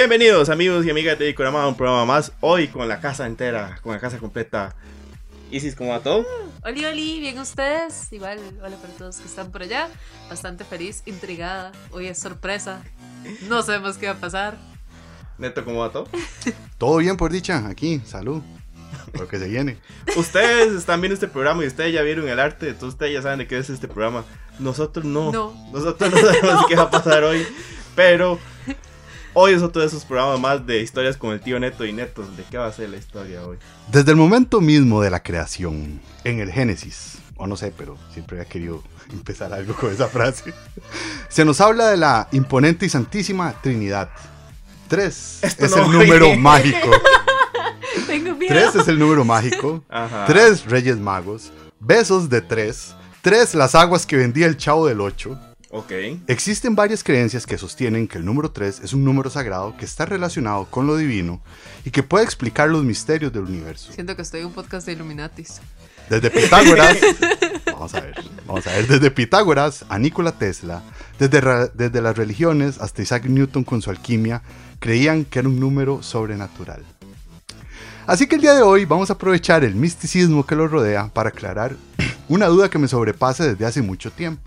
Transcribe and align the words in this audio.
Bienvenidos 0.00 0.48
amigos 0.48 0.86
y 0.86 0.90
amigas 0.90 1.18
de 1.18 1.26
Dicorama 1.26 1.62
a 1.62 1.68
un 1.68 1.76
programa 1.76 2.06
más. 2.06 2.32
Hoy 2.40 2.68
con 2.68 2.88
la 2.88 3.02
casa 3.02 3.26
entera, 3.26 3.78
con 3.82 3.92
la 3.92 4.00
casa 4.00 4.16
completa. 4.16 4.74
Isis, 5.50 5.76
¿cómo 5.76 5.90
va 5.90 6.00
todo? 6.00 6.24
Oli, 6.64 6.86
oli, 6.86 7.20
bien 7.20 7.38
ustedes. 7.38 8.10
Igual, 8.10 8.38
hola 8.64 8.78
para 8.78 8.94
todos 8.94 9.18
que 9.18 9.26
están 9.26 9.52
por 9.52 9.60
allá. 9.60 9.90
Bastante 10.30 10.64
feliz, 10.64 11.02
intrigada. 11.04 11.72
Hoy 11.90 12.06
es 12.06 12.18
sorpresa. 12.18 12.82
No 13.50 13.62
sabemos 13.62 13.98
qué 13.98 14.06
va 14.06 14.12
a 14.12 14.16
pasar. 14.16 14.56
Neto, 15.36 15.66
¿cómo 15.66 15.80
va 15.80 15.92
todo? 15.92 16.08
Todo 16.78 16.96
bien 16.96 17.18
por 17.18 17.30
dicha, 17.30 17.66
aquí, 17.68 18.00
salud. 18.06 18.40
Lo 19.12 19.28
que 19.28 19.38
se 19.38 19.48
viene. 19.48 19.76
Ustedes 20.16 20.72
están 20.72 21.02
viendo 21.02 21.12
este 21.12 21.28
programa 21.28 21.62
y 21.62 21.66
ustedes 21.66 21.92
ya 21.92 22.00
vieron 22.00 22.26
el 22.26 22.40
arte, 22.40 22.68
entonces 22.68 22.94
ustedes 22.94 23.12
ya 23.12 23.20
saben 23.20 23.40
de 23.40 23.46
qué 23.46 23.58
es 23.58 23.68
este 23.68 23.86
programa. 23.86 24.24
Nosotros 24.58 25.04
no. 25.04 25.30
No. 25.30 25.70
Nosotros 25.74 26.10
no 26.10 26.16
sabemos 26.16 26.64
qué 26.68 26.76
va 26.76 26.84
a 26.84 26.90
pasar 26.90 27.22
hoy. 27.22 27.46
Pero 27.94 28.38
hoy 29.34 29.52
es 29.52 29.62
otro 29.62 29.82
de 29.82 29.88
esos 29.88 30.04
programas 30.04 30.40
más 30.40 30.66
de 30.66 30.80
historias 30.80 31.16
con 31.16 31.32
el 31.32 31.40
tío 31.40 31.58
Neto 31.58 31.84
y 31.84 31.92
Neto. 31.92 32.22
¿De 32.36 32.44
qué 32.50 32.58
va 32.58 32.66
a 32.66 32.72
ser 32.72 32.90
la 32.90 32.96
historia 32.96 33.42
hoy? 33.44 33.58
Desde 33.90 34.10
el 34.10 34.16
momento 34.16 34.60
mismo 34.60 35.02
de 35.02 35.10
la 35.10 35.22
creación, 35.22 36.00
en 36.24 36.40
el 36.40 36.50
Génesis, 36.50 37.18
o 37.36 37.46
no 37.46 37.56
sé, 37.56 37.72
pero 37.76 37.96
siempre 38.12 38.38
había 38.38 38.48
querido 38.48 38.82
empezar 39.12 39.52
algo 39.52 39.74
con 39.74 39.92
esa 39.92 40.08
frase, 40.08 40.52
se 41.28 41.44
nos 41.44 41.60
habla 41.60 41.88
de 41.88 41.96
la 41.96 42.28
imponente 42.32 42.86
y 42.86 42.88
santísima 42.88 43.54
Trinidad. 43.62 44.10
Tres 44.88 45.38
Esto 45.42 45.66
es 45.66 45.76
no 45.76 45.84
el 45.84 45.92
número 45.92 46.34
mágico. 46.34 46.90
Tengo 48.06 48.34
miedo. 48.34 48.52
Tres 48.52 48.74
es 48.74 48.88
el 48.88 48.98
número 48.98 49.24
mágico. 49.24 49.84
Ajá. 49.88 50.24
Tres 50.26 50.64
Reyes 50.64 50.98
Magos. 50.98 51.52
Besos 51.78 52.28
de 52.28 52.40
tres. 52.40 52.96
Tres 53.22 53.54
las 53.54 53.76
aguas 53.76 54.04
que 54.04 54.16
vendía 54.16 54.46
el 54.46 54.56
chavo 54.56 54.88
del 54.88 55.00
ocho. 55.00 55.38
Ok. 55.72 55.92
Existen 56.26 56.74
varias 56.74 57.04
creencias 57.04 57.46
que 57.46 57.56
sostienen 57.56 58.08
que 58.08 58.18
el 58.18 58.24
número 58.24 58.50
3 58.50 58.80
es 58.82 58.92
un 58.92 59.04
número 59.04 59.30
sagrado 59.30 59.76
que 59.76 59.84
está 59.84 60.04
relacionado 60.04 60.64
con 60.64 60.88
lo 60.88 60.96
divino 60.96 61.40
y 61.84 61.92
que 61.92 62.02
puede 62.02 62.24
explicar 62.24 62.68
los 62.68 62.82
misterios 62.82 63.32
del 63.32 63.44
universo. 63.44 63.92
Siento 63.92 64.16
que 64.16 64.22
estoy 64.22 64.40
en 64.40 64.46
un 64.46 64.52
podcast 64.52 64.84
de 64.84 64.94
Illuminatis. 64.94 65.60
Desde 66.08 66.28
Pitágoras, 66.28 66.96
vamos 67.66 67.94
a 67.94 68.00
ver, 68.00 68.14
vamos 68.44 68.66
a 68.66 68.72
ver, 68.72 68.88
desde 68.88 69.12
Pitágoras 69.12 69.84
a 69.88 69.96
Nikola 69.96 70.32
Tesla, 70.32 70.82
desde, 71.20 71.70
desde 71.74 72.02
las 72.02 72.16
religiones 72.16 72.80
hasta 72.80 73.02
Isaac 73.02 73.26
Newton 73.26 73.62
con 73.62 73.80
su 73.80 73.90
alquimia, 73.90 74.42
creían 74.80 75.24
que 75.24 75.38
era 75.38 75.48
un 75.48 75.60
número 75.60 76.02
sobrenatural. 76.02 76.82
Así 78.08 78.26
que 78.26 78.34
el 78.34 78.40
día 78.40 78.54
de 78.54 78.62
hoy 78.62 78.86
vamos 78.86 79.08
a 79.10 79.12
aprovechar 79.12 79.62
el 79.62 79.76
misticismo 79.76 80.44
que 80.44 80.56
lo 80.56 80.66
rodea 80.66 81.06
para 81.14 81.28
aclarar 81.28 81.76
una 82.28 82.46
duda 82.46 82.68
que 82.68 82.78
me 82.78 82.88
sobrepasa 82.88 83.46
desde 83.46 83.64
hace 83.64 83.80
mucho 83.80 84.10
tiempo. 84.10 84.42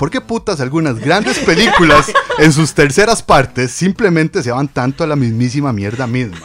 ¿Por 0.00 0.10
qué 0.10 0.22
putas 0.22 0.60
algunas 0.62 0.98
grandes 0.98 1.38
películas 1.40 2.10
en 2.38 2.54
sus 2.54 2.72
terceras 2.72 3.22
partes 3.22 3.70
simplemente 3.70 4.42
se 4.42 4.50
van 4.50 4.66
tanto 4.66 5.04
a 5.04 5.06
la 5.06 5.14
mismísima 5.14 5.74
mierda 5.74 6.06
misma? 6.06 6.40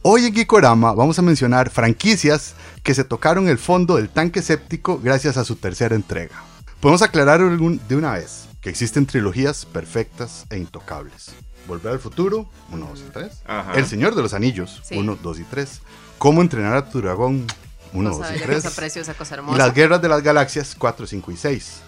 Hoy 0.00 0.24
en 0.24 0.34
Geekorama 0.34 0.94
vamos 0.94 1.18
a 1.18 1.22
mencionar 1.22 1.68
franquicias 1.68 2.54
que 2.82 2.94
se 2.94 3.04
tocaron 3.04 3.48
el 3.50 3.58
fondo 3.58 3.96
del 3.96 4.08
tanque 4.08 4.40
séptico 4.40 4.98
gracias 4.98 5.36
a 5.36 5.44
su 5.44 5.56
tercera 5.56 5.94
entrega. 5.94 6.42
Podemos 6.80 7.02
aclarar 7.02 7.42
algún- 7.42 7.82
de 7.86 7.96
una 7.96 8.12
vez 8.14 8.46
que 8.62 8.70
existen 8.70 9.04
trilogías 9.04 9.66
perfectas 9.66 10.46
e 10.48 10.56
intocables. 10.56 11.32
Volver 11.68 11.92
al 11.92 11.98
futuro, 12.00 12.48
1, 12.72 12.86
2 12.86 13.00
y 13.06 13.12
3. 13.12 13.42
Ajá. 13.46 13.72
El 13.74 13.84
Señor 13.86 14.14
de 14.14 14.22
los 14.22 14.32
Anillos, 14.32 14.80
Sí. 14.88 14.96
1, 14.96 15.18
2 15.22 15.38
y 15.38 15.44
3. 15.44 15.82
Cómo 16.16 16.40
entrenar 16.40 16.74
a 16.76 16.88
tu 16.88 17.02
dragón, 17.02 17.44
1, 17.92 18.08
Cosa 18.10 18.22
2 18.22 18.30
y 18.30 18.32
bella, 18.36 18.46
3. 18.46 18.62
cosa 18.64 18.74
preciosa, 18.74 19.12
cosa 19.12 19.34
Y 19.34 19.38
hermosa. 19.38 19.58
las 19.58 19.74
guerras 19.74 20.00
de 20.00 20.08
las 20.08 20.22
galaxias 20.22 20.74
4, 20.78 21.06
5 21.06 21.30
y 21.30 21.36
6. 21.36 21.82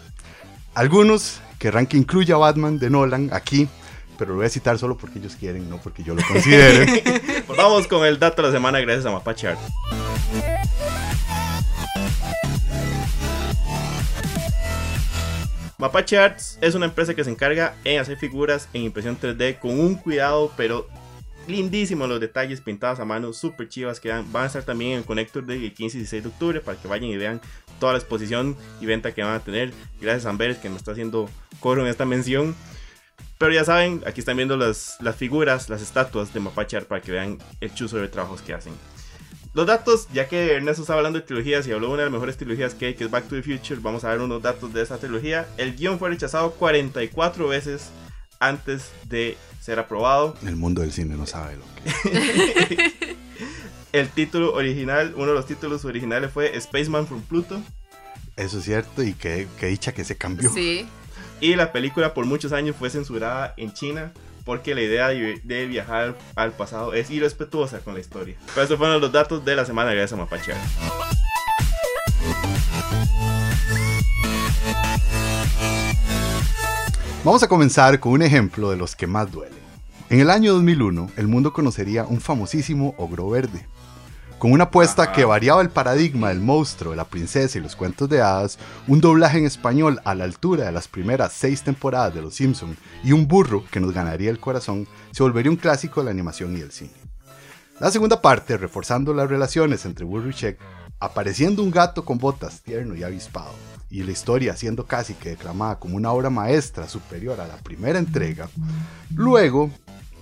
Algunos 0.75 1.43
querrán 1.59 1.87
que 1.87 1.99
incluya 1.99 2.39
Batman 2.39 2.79
de 2.79 2.89
Nolan 2.89 3.29
aquí, 3.33 3.69
pero 4.17 4.31
lo 4.31 4.37
voy 4.39 4.47
a 4.47 4.49
citar 4.49 4.79
solo 4.79 4.97
porque 4.97 5.19
ellos 5.19 5.37
quieren, 5.37 5.69
no 5.69 5.77
porque 5.77 6.03
yo 6.03 6.15
lo 6.15 6.23
considere. 6.23 7.03
Pues 7.47 7.59
vamos 7.59 7.87
con 7.87 8.07
el 8.07 8.19
dato 8.19 8.41
de 8.41 8.49
la 8.49 8.55
semana 8.55 8.81
gracias 8.81 9.05
a 9.05 9.11
Mapache 9.11 9.49
Art. 9.49 9.61
Mapache 15.77 16.17
Arts 16.17 16.57
es 16.63 16.75
una 16.75 16.87
empresa 16.87 17.13
que 17.13 17.25
se 17.25 17.31
encarga 17.31 17.75
en 17.85 18.01
hacer 18.01 18.17
figuras 18.17 18.69
en 18.73 18.83
impresión 18.83 19.19
3D 19.21 19.59
con 19.59 19.79
un 19.79 19.97
cuidado, 19.97 20.51
pero 20.57 20.89
lindísimo 21.47 22.07
los 22.07 22.21
detalles 22.21 22.61
pintados 22.61 23.01
a 23.01 23.05
mano, 23.05 23.33
super 23.33 23.69
chivas 23.69 24.01
que 24.01 24.09
dan. 24.09 24.31
Van 24.33 24.45
a 24.45 24.47
estar 24.47 24.63
también 24.63 24.93
en 24.93 24.99
el 24.99 25.05
Connector 25.05 25.45
del 25.45 25.75
15 25.75 25.97
y 25.97 26.01
16 26.01 26.23
de 26.23 26.29
octubre 26.29 26.61
para 26.61 26.79
que 26.81 26.89
vayan 26.89 27.11
y 27.11 27.17
vean 27.17 27.41
toda 27.83 27.95
la 27.95 27.99
exposición 27.99 28.57
y 28.81 28.87
venta 28.87 29.13
que 29.13 29.25
van 29.25 29.35
a 29.35 29.41
tener. 29.41 29.73
Gracias 30.01 30.25
a 30.25 30.31
Amberes 30.31 30.59
que 30.59 30.71
me 30.71 30.77
está 30.77 30.93
haciendo 30.93 31.29
coro 31.59 31.83
en 31.83 31.89
esta 31.89 32.05
mención. 32.05 32.55
Pero 33.39 33.53
ya 33.53 33.65
saben, 33.65 34.05
aquí 34.07 34.21
están 34.21 34.37
viendo 34.37 34.57
las, 34.57 34.99
las 35.01 35.17
figuras, 35.17 35.69
las 35.69 35.83
estatuas 35.83 36.33
de 36.33 36.39
Mapache 36.39 36.77
Art 36.77 36.87
para 36.87 37.01
que 37.01 37.11
vean 37.11 37.39
el 37.61 37.75
chuzo 37.75 37.97
de 37.97 38.07
trabajos 38.07 38.41
que 38.41 38.55
hacen. 38.55 38.73
Los 39.53 39.67
datos, 39.67 40.07
ya 40.13 40.29
que 40.29 40.53
Ernesto 40.53 40.83
estaba 40.83 41.01
hablando 41.01 41.19
de 41.19 41.27
trilogías 41.27 41.67
y 41.67 41.73
habló 41.73 41.89
de 41.89 41.95
una 41.95 42.03
de 42.03 42.07
las 42.07 42.13
mejores 42.13 42.37
trilogías 42.37 42.73
que 42.75 42.87
hay, 42.87 42.95
que 42.95 43.03
es 43.03 43.11
Back 43.11 43.25
to 43.25 43.35
the 43.35 43.43
Future, 43.43 43.81
vamos 43.83 44.05
a 44.05 44.11
ver 44.11 44.21
unos 44.21 44.41
datos 44.41 44.73
de 44.73 44.81
esa 44.81 44.99
trilogía. 44.99 45.49
El 45.57 45.75
guion 45.75 45.99
fue 45.99 46.11
rechazado 46.11 46.53
44 46.53 47.49
veces 47.49 47.91
antes 48.39 48.93
de 49.09 49.37
ser 49.61 49.81
aprobado. 49.81 50.37
El 50.47 50.55
mundo 50.55 50.83
del 50.83 50.93
cine 50.93 51.17
no 51.17 51.27
sabe 51.27 51.57
lo 51.57 51.65
que. 51.75 52.93
El 53.93 54.09
título 54.09 54.55
original, 54.55 55.13
uno 55.17 55.27
de 55.27 55.35
los 55.35 55.45
títulos 55.45 55.85
originales 55.85 56.31
fue 56.33 56.59
Spaceman 56.59 57.07
from 57.07 57.21
Pluto. 57.21 57.61
Eso 58.37 58.59
es 58.59 58.65
cierto 58.65 59.03
y 59.03 59.13
que, 59.13 59.47
que 59.61 59.67
dicha 59.67 59.93
que 59.93 60.03
se 60.03 60.17
cambió. 60.17 60.51
Sí. 60.51 60.87
Y 61.41 61.57
la 61.57 61.73
película 61.73 62.15
por 62.15 62.25
muchos 62.25 62.53
años 62.53 62.75
fue 62.75 62.89
censurada 62.89 63.53
en 63.59 63.75
China 63.75 64.13
porque 64.47 64.75
la 64.75 64.81
idea 64.81 65.09
de, 65.09 65.43
de 65.45 65.67
viajar 65.67 66.17
al 66.37 66.53
pasado 66.53 66.95
es 66.95 67.11
irrespetuosa 67.11 67.81
con 67.81 67.93
la 67.93 68.01
historia. 68.01 68.37
Pero 68.47 68.63
estos 68.63 68.79
fueron 68.79 68.99
los 68.99 69.13
datos 69.13 69.45
de 69.45 69.57
la 69.57 69.67
semana 69.67 69.91
gracias 69.91 70.15
a 70.15 70.17
Mapache. 70.17 70.55
Vamos 77.25 77.43
a 77.43 77.49
comenzar 77.49 78.01
con 78.01 78.13
un 78.13 78.23
ejemplo 78.23 78.71
de 78.71 78.79
los 78.79 78.97
que 78.97 79.07
más 79.07 79.31
duelen. 79.31 79.61
En 80.09 80.21
el 80.21 80.31
año 80.31 80.55
2001, 80.55 81.11
el 81.17 81.29
mundo 81.29 81.53
conocería 81.53 82.05
un 82.05 82.23
famosísimo 82.23 82.95
ogro 82.97 83.29
verde. 83.29 83.67
Con 84.43 84.51
una 84.51 84.65
apuesta 84.65 85.13
que 85.13 85.25
variaba 85.25 85.63
el 85.63 85.71
paradigma 85.71 86.31
del 86.31 86.41
monstruo, 86.41 86.97
la 86.97 87.05
princesa 87.05 87.59
y 87.59 87.61
los 87.61 87.77
cuentos 87.77 88.09
de 88.09 88.23
hadas, 88.23 88.59
un 88.89 89.01
doblaje 89.01 89.39
en 89.39 89.47
español 89.47 90.01
a 90.05 90.17
la 90.17 90.25
altura 90.25 90.65
de 90.65 90.73
las 90.73 90.89
primeras 90.89 91.33
seis 91.33 91.63
temporadas 91.63 92.13
de 92.13 92.23
Los 92.23 92.35
Simpson 92.35 92.77
y 93.05 93.13
un 93.13 93.29
burro 93.29 93.63
que 93.71 93.79
nos 93.79 93.95
ganaría 93.95 94.31
el 94.31 94.41
corazón, 94.41 94.89
se 95.13 95.23
volvería 95.23 95.53
un 95.53 95.59
clásico 95.59 96.01
de 96.01 96.07
la 96.07 96.11
animación 96.11 96.57
y 96.57 96.61
el 96.61 96.73
cine. 96.73 96.91
La 97.79 97.93
segunda 97.93 98.21
parte, 98.21 98.57
reforzando 98.57 99.15
las 99.15 99.31
relaciones 99.31 99.87
entre 99.87 100.05
Burro 100.05 100.31
y 100.31 100.33
Shek, 100.33 100.59
apareciendo 100.99 101.63
un 101.63 101.71
gato 101.71 102.05
con 102.05 102.19
botas 102.19 102.63
tierno 102.63 102.97
y 102.97 103.05
avispado, 103.05 103.55
y 103.91 104.03
la 104.03 104.11
historia 104.11 104.57
siendo 104.57 104.87
casi 104.87 105.15
que 105.15 105.29
declamada 105.29 105.79
como 105.79 105.97
una 105.97 106.11
obra 106.11 106.31
maestra 106.31 106.89
superior 106.89 107.41
a 107.41 107.47
la 107.47 107.59
primera 107.59 108.01
entrega, 108.01 108.49
luego 109.15 109.71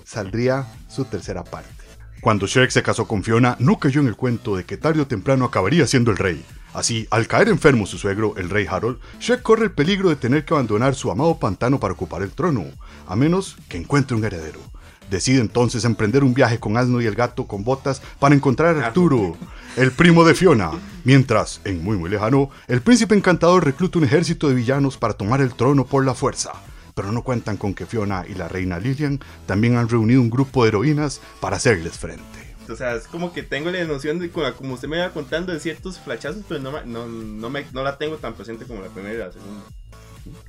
saldría 0.05 0.67
su 0.91 1.07
tercera 1.07 1.43
parte. 1.43 1.80
Cuando 2.21 2.47
Shrek 2.47 2.71
se 2.71 2.83
casó 2.83 3.09
con 3.09 3.23
Fiona, 3.25 3.57
no 3.61 3.79
cayó 3.79 4.03
en 4.03 4.07
el 4.07 4.17
cuento 4.17 4.55
de 4.55 4.65
que 4.65 4.77
tarde 4.77 5.01
o 5.01 5.07
temprano 5.07 5.47
acabaría 5.47 5.87
siendo 5.87 6.11
el 6.11 6.19
rey. 6.19 6.45
Así, 6.75 7.09
al 7.11 7.27
caer 7.27 7.49
enfermo 7.49 7.87
su 7.87 7.97
suegro, 7.97 8.35
el 8.37 8.51
rey 8.51 8.67
Harold, 8.69 8.99
Shrek 9.21 9.41
corre 9.41 9.65
el 9.65 9.71
peligro 9.71 10.11
de 10.11 10.17
tener 10.17 10.45
que 10.45 10.53
abandonar 10.53 10.95
su 10.95 11.11
amado 11.11 11.39
pantano 11.39 11.81
para 11.81 11.95
ocupar 11.95 12.21
el 12.21 12.33
trono, 12.33 12.67
a 13.07 13.17
menos 13.17 13.57
que 13.71 13.79
encuentre 13.79 14.17
un 14.17 14.25
heredero. 14.25 14.61
Decide 15.09 15.41
entonces 15.41 15.85
emprender 15.87 16.23
un 16.23 16.35
viaje 16.35 16.61
con 16.61 16.77
Asno 16.77 17.01
y 17.01 17.07
el 17.07 17.15
gato 17.15 17.47
con 17.47 17.65
botas 17.65 18.03
para 18.19 18.34
encontrar 18.34 18.77
a 18.77 18.89
Arturo, 18.89 19.37
el 19.77 19.91
primo 19.91 20.23
de 20.23 20.34
Fiona. 20.34 20.73
Mientras, 21.05 21.63
en 21.65 21.83
muy 21.83 21.97
muy 21.97 22.11
lejano, 22.11 22.51
el 22.69 22.83
príncipe 22.83 23.15
encantador 23.15 23.65
recluta 23.65 23.99
un 23.99 24.05
ejército 24.05 24.49
de 24.49 24.55
villanos 24.55 24.99
para 24.99 25.15
tomar 25.15 25.41
el 25.41 25.55
trono 25.55 25.87
por 25.87 26.05
la 26.05 26.15
fuerza. 26.15 26.53
Pero 27.01 27.13
no 27.13 27.23
cuentan 27.23 27.57
con 27.57 27.73
que 27.73 27.87
Fiona 27.87 28.27
y 28.29 28.35
la 28.35 28.47
reina 28.47 28.79
Lilian 28.79 29.21
también 29.47 29.79
han 29.79 29.89
reunido 29.89 30.21
un 30.21 30.29
grupo 30.29 30.65
de 30.65 30.69
heroínas 30.69 31.23
para 31.41 31.57
hacerles 31.57 31.97
frente. 31.97 32.55
O 32.69 32.77
sea, 32.77 32.95
es 32.95 33.07
como 33.07 33.33
que 33.33 33.43
tengo 33.43 33.71
la 33.71 33.83
noción 33.85 34.19
de, 34.19 34.31
como 34.31 34.75
usted 34.75 34.87
me 34.87 34.99
iba 34.99 35.09
contando, 35.09 35.51
de 35.51 35.61
ciertos 35.61 35.99
flachazos, 35.99 36.45
pero 36.47 36.61
no, 36.61 36.85
no, 36.85 37.07
no, 37.07 37.49
me, 37.49 37.65
no 37.73 37.83
la 37.83 37.97
tengo 37.97 38.19
tan 38.19 38.35
presente 38.35 38.67
como 38.67 38.83
la 38.83 38.89
primera 38.89 39.15
y 39.15 39.17
la 39.17 39.33
segunda. 39.33 39.63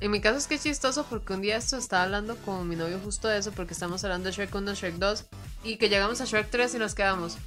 En 0.02 0.10
mi 0.10 0.20
caso 0.20 0.36
es 0.36 0.46
que 0.46 0.56
es 0.56 0.62
chistoso 0.62 1.06
porque 1.08 1.32
un 1.32 1.40
día 1.40 1.56
esto 1.56 1.78
estaba 1.78 2.02
hablando 2.02 2.36
con 2.36 2.68
mi 2.68 2.76
novio 2.76 3.00
justo 3.02 3.28
de 3.28 3.38
eso 3.38 3.50
porque 3.52 3.72
estamos 3.72 4.04
hablando 4.04 4.28
de 4.28 4.34
Shrek 4.34 4.54
1, 4.54 4.74
Shrek 4.74 4.96
2 4.96 5.24
y 5.64 5.78
que 5.78 5.88
llegamos 5.88 6.20
a 6.20 6.26
Shrek 6.26 6.50
3 6.50 6.74
y 6.74 6.78
nos 6.78 6.94
quedamos. 6.94 7.38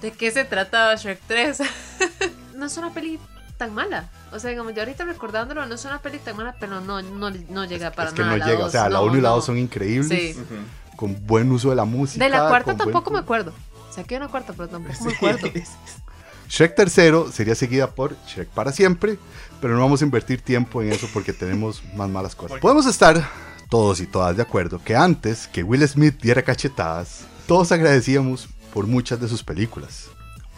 ¿De 0.00 0.10
qué 0.10 0.30
se 0.30 0.46
trataba 0.46 0.94
Shrek 0.94 1.20
3? 1.26 1.58
no 2.56 2.64
es 2.64 2.76
una 2.78 2.94
peli 2.94 3.18
tan 3.66 3.74
mala. 3.74 4.08
O 4.32 4.38
sea, 4.40 4.50
digamos, 4.50 4.74
yo 4.74 4.80
ahorita 4.82 5.04
recordándolo, 5.04 5.64
no 5.66 5.74
es 5.74 5.84
una 5.84 6.00
peli 6.00 6.18
tan 6.18 6.36
mala, 6.36 6.56
pero 6.58 6.80
no, 6.80 7.00
no, 7.02 7.30
no 7.30 7.64
llega 7.64 7.92
para 7.92 8.08
es 8.08 8.14
que 8.14 8.22
nada. 8.22 8.36
no 8.38 8.44
llega, 8.46 8.58
o 8.58 8.62
dos, 8.64 8.72
sea, 8.72 8.88
la 8.88 8.98
no, 8.98 9.04
1 9.04 9.18
y 9.18 9.20
la 9.20 9.28
no. 9.28 9.34
2 9.36 9.44
son 9.44 9.58
increíbles, 9.58 10.08
Sí. 10.08 10.34
Ujú. 10.40 10.96
con 10.96 11.26
buen 11.26 11.50
uso 11.52 11.70
de 11.70 11.76
la 11.76 11.84
música. 11.84 12.24
De 12.24 12.30
la 12.30 12.48
cuarta 12.48 12.72
con 12.72 12.76
buen 12.78 12.86
tampoco 12.92 13.10
me 13.12 13.18
acuerdo. 13.20 13.52
O 13.88 13.92
sea, 13.94 14.02
que 14.04 14.14
hay 14.14 14.20
una 14.20 14.28
cuarta, 14.30 14.52
pero 14.56 14.68
tampoco 14.68 15.04
me 15.04 15.10
Sí. 15.10 15.16
acuerdo. 15.16 15.48
Shrek 16.48 16.74
tercero 16.74 17.30
sería 17.32 17.54
seguida 17.54 17.90
por 17.90 18.16
Shrek 18.26 18.48
para 18.48 18.72
siempre, 18.72 19.18
pero 19.60 19.74
no 19.74 19.80
vamos 19.80 20.02
a 20.02 20.04
invertir 20.04 20.42
tiempo 20.42 20.82
en 20.82 20.92
eso 20.92 21.08
porque 21.12 21.32
tenemos 21.32 21.82
más 21.94 22.10
malas 22.10 22.34
cosas. 22.34 22.58
Podemos 22.60 22.84
estar 22.86 23.26
todos 23.70 24.00
y 24.00 24.06
todas 24.06 24.36
de 24.36 24.42
acuerdo 24.42 24.80
que 24.84 24.94
antes 24.96 25.46
que 25.46 25.62
Will 25.62 25.86
Smith 25.88 26.20
diera 26.20 26.42
cachetadas, 26.42 27.20
todos 27.46 27.72
agradecíamos 27.72 28.48
por 28.74 28.86
muchas 28.86 29.20
de 29.20 29.28
sus 29.28 29.42
películas. 29.42 30.08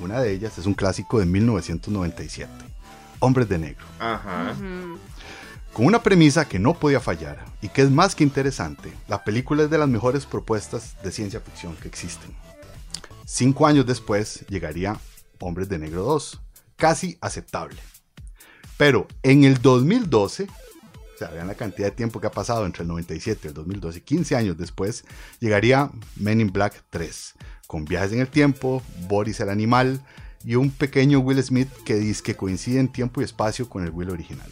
Una 0.00 0.20
de 0.20 0.32
ellas 0.32 0.58
es 0.58 0.66
un 0.66 0.74
clásico 0.74 1.20
de 1.20 1.26
1997, 1.26 2.50
Hombres 3.24 3.48
de 3.48 3.56
Negro, 3.56 3.86
Ajá. 3.98 4.54
Con 5.72 5.86
una 5.86 6.02
premisa 6.02 6.46
que 6.46 6.58
no 6.58 6.74
podía 6.74 7.00
fallar 7.00 7.42
y 7.62 7.68
que 7.68 7.80
es 7.80 7.90
más 7.90 8.14
que 8.14 8.22
interesante. 8.22 8.92
La 9.08 9.24
película 9.24 9.62
es 9.62 9.70
de 9.70 9.78
las 9.78 9.88
mejores 9.88 10.26
propuestas 10.26 11.02
de 11.02 11.10
ciencia 11.10 11.40
ficción 11.40 11.74
que 11.76 11.88
existen. 11.88 12.30
Cinco 13.24 13.66
años 13.66 13.86
después 13.86 14.44
llegaría 14.50 15.00
Hombres 15.40 15.70
de 15.70 15.78
Negro 15.78 16.02
2, 16.02 16.38
casi 16.76 17.16
aceptable. 17.22 17.80
Pero 18.76 19.08
en 19.22 19.44
el 19.44 19.62
2012, 19.62 20.44
o 20.44 21.18
sea, 21.18 21.28
vean 21.28 21.46
la 21.46 21.54
cantidad 21.54 21.88
de 21.88 21.96
tiempo 21.96 22.20
que 22.20 22.26
ha 22.26 22.30
pasado 22.30 22.66
entre 22.66 22.82
el 22.82 22.88
97 22.88 23.40
y 23.44 23.48
el 23.48 23.54
2012, 23.54 24.02
15 24.02 24.36
años 24.36 24.58
después, 24.58 25.04
llegaría 25.40 25.90
Men 26.16 26.42
in 26.42 26.52
Black 26.52 26.84
3, 26.90 27.34
con 27.66 27.86
viajes 27.86 28.12
en 28.12 28.20
el 28.20 28.28
tiempo, 28.28 28.82
Boris 29.08 29.40
el 29.40 29.48
animal 29.48 30.02
y 30.44 30.56
un 30.56 30.70
pequeño 30.70 31.20
Will 31.20 31.42
Smith 31.42 31.70
que 31.84 31.94
dice 31.94 32.22
que 32.22 32.36
coincide 32.36 32.80
en 32.80 32.88
tiempo 32.88 33.20
y 33.20 33.24
espacio 33.24 33.68
con 33.68 33.84
el 33.84 33.90
Will 33.90 34.10
original. 34.10 34.48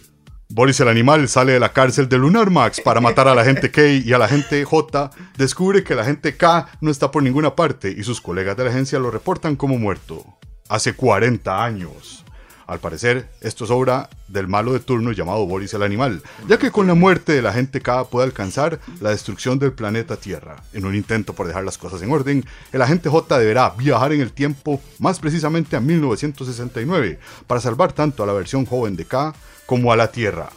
Boris 0.49 0.81
el 0.81 0.89
animal 0.89 1.29
sale 1.29 1.53
de 1.53 1.61
la 1.61 1.73
cárcel 1.73 2.09
de 2.09 2.19
Lunar 2.19 2.51
Max 2.51 2.81
para 2.81 3.01
matar 3.01 3.27
a 3.27 3.35
la 3.35 3.45
gente 3.45 3.71
K 3.71 3.87
y 4.05 4.13
a 4.13 4.19
la 4.19 4.29
gente 4.29 4.65
J. 4.65 5.11
Descubre 5.39 5.83
que 5.83 5.95
la 5.95 6.05
gente 6.05 6.37
K 6.37 6.69
no 6.83 6.91
está 6.91 7.11
por 7.11 7.23
ninguna 7.23 7.55
parte 7.55 7.91
y 7.91 8.03
sus 8.03 8.21
colegas 8.21 8.57
de 8.57 8.65
la 8.65 8.71
agencia 8.71 8.99
lo 8.99 9.11
reportan 9.11 9.57
como 9.57 9.79
muerto. 9.79 10.25
Hace 10.69 10.93
40 10.93 11.65
años. 11.65 12.25
Al 12.73 12.81
parecer, 12.81 13.29
esto 13.43 13.65
es 13.67 13.71
obra 13.71 14.09
del 14.29 14.49
malo 14.49 14.73
de 14.73 14.81
turno 14.81 15.13
llamado 15.13 15.45
Boris 15.45 15.75
el 15.75 15.83
animal, 15.83 16.23
ya 16.49 16.57
que 16.57 16.71
con 16.71 16.87
la 16.87 16.95
muerte 16.95 17.33
de 17.33 17.43
la 17.43 17.53
gente 17.53 17.83
K 17.83 18.05
puede 18.05 18.25
alcanzar 18.27 18.81
la 18.99 19.11
destrucción 19.11 19.59
del 19.59 19.75
planeta 19.75 20.17
Tierra. 20.17 20.63
En 20.73 20.87
un 20.87 20.95
intento 20.95 21.35
por 21.35 21.47
dejar 21.47 21.65
las 21.65 21.77
cosas 21.77 22.01
en 22.01 22.11
orden, 22.11 22.47
el 22.73 22.81
agente 22.81 23.11
J 23.11 23.39
deberá 23.39 23.69
viajar 23.77 24.15
en 24.15 24.23
el 24.23 24.33
tiempo, 24.33 24.81
más 24.99 25.21
precisamente 25.21 25.77
a 25.77 25.81
1969, 25.81 27.19
para 27.47 27.61
salvar 27.61 27.93
tanto 27.93 28.23
a 28.23 28.27
la 28.27 28.33
versión 28.33 28.65
joven 28.65 28.97
de 28.97 29.05
K 29.05 29.35
como 29.67 29.93
a 29.93 29.97
la 29.97 30.11
Tierra. 30.11 30.49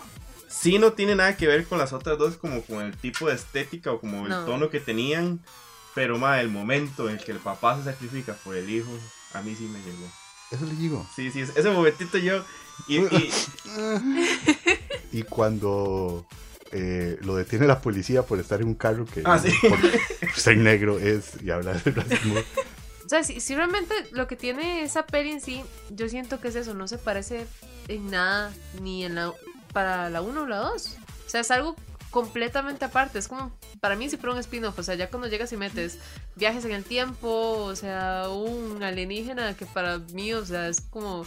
Sí, 0.47 0.79
no 0.79 0.93
tiene 0.93 1.15
nada 1.15 1.35
que 1.35 1.47
ver 1.47 1.65
con 1.65 1.79
las 1.79 1.91
otras 1.91 2.17
dos, 2.17 2.37
como 2.37 2.61
con 2.61 2.81
el 2.81 2.95
tipo 2.95 3.27
de 3.27 3.35
estética 3.35 3.91
o 3.91 3.99
como 3.99 4.23
el 4.23 4.29
No. 4.29 4.45
tono 4.45 4.69
que 4.69 4.79
tenían. 4.79 5.41
Pero, 5.93 6.17
ma, 6.17 6.39
el 6.39 6.47
momento 6.49 7.09
en 7.09 7.17
el 7.17 7.23
que 7.25 7.33
el 7.33 7.39
papá 7.39 7.77
se 7.77 7.83
sacrifica 7.83 8.35
por 8.45 8.55
el 8.55 8.69
hijo, 8.69 8.89
a 9.33 9.41
mí 9.41 9.53
sí 9.53 9.63
me 9.65 9.79
llegó. 9.79 10.09
Eso 10.51 10.65
le 10.65 10.75
digo. 10.75 11.05
Sí, 11.15 11.31
sí, 11.31 11.41
ese 11.41 11.69
momentito 11.69 12.17
yo. 12.17 12.43
Y, 12.87 12.97
y- 12.99 13.31
Y 15.11 15.23
cuando 15.23 16.25
eh, 16.71 17.17
lo 17.21 17.35
detiene 17.35 17.67
la 17.67 17.81
policía 17.81 18.23
por 18.23 18.39
estar 18.39 18.59
en 18.61 18.67
un 18.67 18.75
carro 18.75 19.05
que 19.05 19.21
Ah, 19.23 19.39
sí. 19.39 19.49
por 19.67 19.79
ser 20.35 20.57
negro 20.57 20.99
es 20.99 21.41
y 21.41 21.49
hablar 21.51 21.81
de 21.83 21.91
racismo. 21.91 22.35
O 23.05 23.09
sea, 23.09 23.23
si, 23.23 23.39
si 23.39 23.55
realmente 23.55 23.93
lo 24.11 24.27
que 24.27 24.35
tiene 24.35 24.83
esa 24.83 25.05
peli 25.05 25.31
en 25.31 25.39
sí, 25.41 25.63
yo 25.91 26.09
siento 26.09 26.41
que 26.41 26.49
es 26.49 26.55
eso, 26.55 26.73
no 26.73 26.87
se 26.87 26.97
parece 26.97 27.45
en 27.87 28.09
nada 28.11 28.51
ni 28.81 29.05
en 29.05 29.15
la 29.15 29.31
para 29.73 30.09
la 30.09 30.21
1 30.21 30.41
o 30.41 30.47
la 30.47 30.57
2. 30.57 30.97
O 31.25 31.29
sea, 31.29 31.41
es 31.41 31.51
algo 31.51 31.75
completamente 32.15 32.85
aparte. 32.85 33.19
Es 33.19 33.27
como, 33.27 33.51
para 33.81 33.97
mí, 33.97 34.09
si 34.09 34.15
fuera 34.15 34.33
un 34.33 34.39
spin-off. 34.39 34.79
O 34.79 34.83
sea, 34.83 34.95
ya 34.95 35.09
cuando 35.09 35.27
llegas 35.27 35.51
y 35.51 35.57
metes 35.57 35.99
viajes 36.37 36.63
en 36.63 36.71
el 36.71 36.85
tiempo, 36.85 37.27
o 37.29 37.75
sea, 37.75 38.29
un 38.29 38.81
alienígena 38.81 39.57
que 39.57 39.65
para 39.65 39.97
mí, 39.97 40.31
o 40.31 40.45
sea, 40.45 40.69
es 40.69 40.79
como 40.79 41.25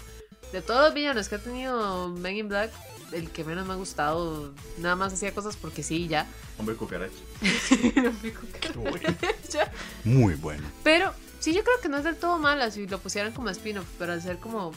de 0.51 0.63
todos 0.63 0.87
los 0.87 0.95
villanos 0.95 1.29
que 1.29 1.35
ha 1.35 1.41
tenido 1.41 2.09
Men 2.09 2.39
in 2.39 2.49
Black, 2.49 2.71
el 3.13 3.31
que 3.31 3.45
menos 3.45 3.67
me 3.67 3.75
ha 3.75 3.77
gustado. 3.77 4.55
Nada 4.79 4.97
más 4.97 5.13
hacía 5.13 5.35
cosas 5.35 5.57
porque 5.57 5.83
sí, 5.83 6.09
ya. 6.09 6.27
Hombre 6.57 6.75
cucaracha. 6.75 7.13
Muy 10.05 10.37
bueno. 10.37 10.67
Pero 10.85 11.13
sí, 11.39 11.53
yo 11.53 11.65
creo 11.65 11.79
que 11.83 11.91
no 11.91 11.99
es 11.99 12.05
del 12.05 12.17
todo 12.17 12.39
mala 12.39 12.71
si 12.71 12.87
lo 12.87 12.99
pusieran 12.99 13.35
como 13.35 13.51
spin-off, 13.51 13.89
pero 13.99 14.15
al 14.15 14.23
ser 14.23 14.39
como 14.39 14.73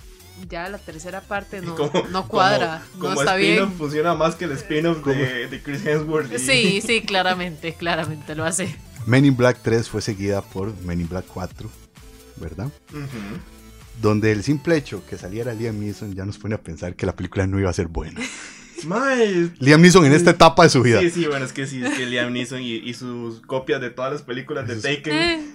ya 0.50 0.68
la 0.70 0.78
tercera 0.78 1.22
parte 1.22 1.62
no, 1.62 1.76
Como- 1.76 2.08
no 2.10 2.28
cuadra, 2.28 2.84
como- 2.94 3.04
no 3.04 3.10
como 3.16 3.22
está 3.22 3.38
spin-off 3.40 3.68
bien. 3.70 3.78
funciona 3.78 4.14
más 4.16 4.36
que 4.36 4.46
el 4.46 4.52
spin-off 4.54 5.06
de, 5.06 5.48
de 5.48 5.62
Chris 5.64 5.86
Hemsworth. 5.86 6.32
y- 6.34 6.40
Sí, 6.40 6.82
sí, 6.86 7.02
claramente, 7.02 7.74
claramente 7.74 8.36
lo 8.36 8.44
hace. 8.46 8.76
Men 9.06 9.26
in 9.26 9.36
Black 9.36 9.60
3 9.64 9.90
fue 9.90 10.02
seguida 10.02 10.42
por 10.42 10.76
Men 10.84 11.02
in 11.02 11.10
Black 11.10 11.26
4, 11.28 11.70
¿verdad? 12.38 12.70
Donde 14.02 14.32
el 14.32 14.44
simple 14.44 14.76
hecho 14.78 15.04
que 15.08 15.18
saliera 15.18 15.54
Liam 15.54 15.80
Neeson 15.80 16.16
ya 16.16 16.26
nos 16.26 16.38
pone 16.38 16.56
a 16.56 16.62
pensar 16.62 16.96
que 16.96 17.06
la 17.06 17.16
película 17.16 17.46
no 17.48 17.60
iba 17.60 17.70
a 17.70 17.74
ser 17.74 17.88
buena. 17.88 18.20
Mae, 18.86 19.52
Liam 19.60 19.80
Neeson 19.82 20.06
en 20.06 20.14
esta 20.14 20.32
etapa 20.32 20.64
de 20.64 20.70
su 20.72 20.82
vida. 20.82 21.00
Sí, 21.02 21.12
sí, 21.12 21.26
bueno, 21.28 21.46
es 21.46 21.54
que 21.54 21.68
sí, 21.68 21.84
es 21.84 21.94
que 21.96 22.06
Liam 22.08 22.34
Neeson 22.34 22.62
y, 22.64 22.76
y 22.78 22.94
sus 22.96 23.40
copias 23.42 23.80
de 23.80 23.92
todas 23.92 24.12
las 24.12 24.22
películas 24.24 24.68
de 24.68 24.76
Taken. 24.78 25.14
Eh, 25.14 25.48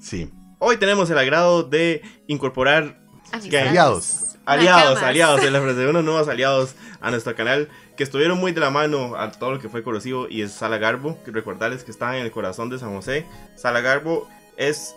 Sí. 0.00 0.30
Hoy 0.58 0.76
tenemos 0.76 1.08
el 1.10 1.16
agrado 1.18 1.62
de 1.62 2.02
incorporar 2.26 3.00
amistades. 3.32 3.68
aliados. 3.68 4.36
aliados, 4.46 4.84
Nakamas. 4.94 5.02
aliados, 5.02 5.42
el 5.44 5.56
ofrecer 5.56 5.88
unos 5.88 6.04
nuevos 6.04 6.28
aliados 6.28 6.74
a 7.00 7.10
nuestro 7.10 7.34
canal 7.34 7.68
que 7.96 8.04
estuvieron 8.04 8.38
muy 8.38 8.52
de 8.52 8.60
la 8.60 8.70
mano 8.70 9.16
a 9.16 9.30
todo 9.30 9.52
lo 9.52 9.58
que 9.58 9.68
fue 9.68 9.82
corrosivo 9.82 10.26
y 10.28 10.42
es 10.42 10.52
Sala 10.52 10.78
Garbo, 10.78 11.22
que 11.24 11.30
recordarles 11.30 11.84
que 11.84 11.90
está 11.90 12.16
en 12.16 12.24
el 12.24 12.30
corazón 12.30 12.70
de 12.70 12.78
San 12.78 12.94
José. 12.94 13.26
Sala 13.56 13.80
Garbo 13.80 14.28
es 14.56 14.96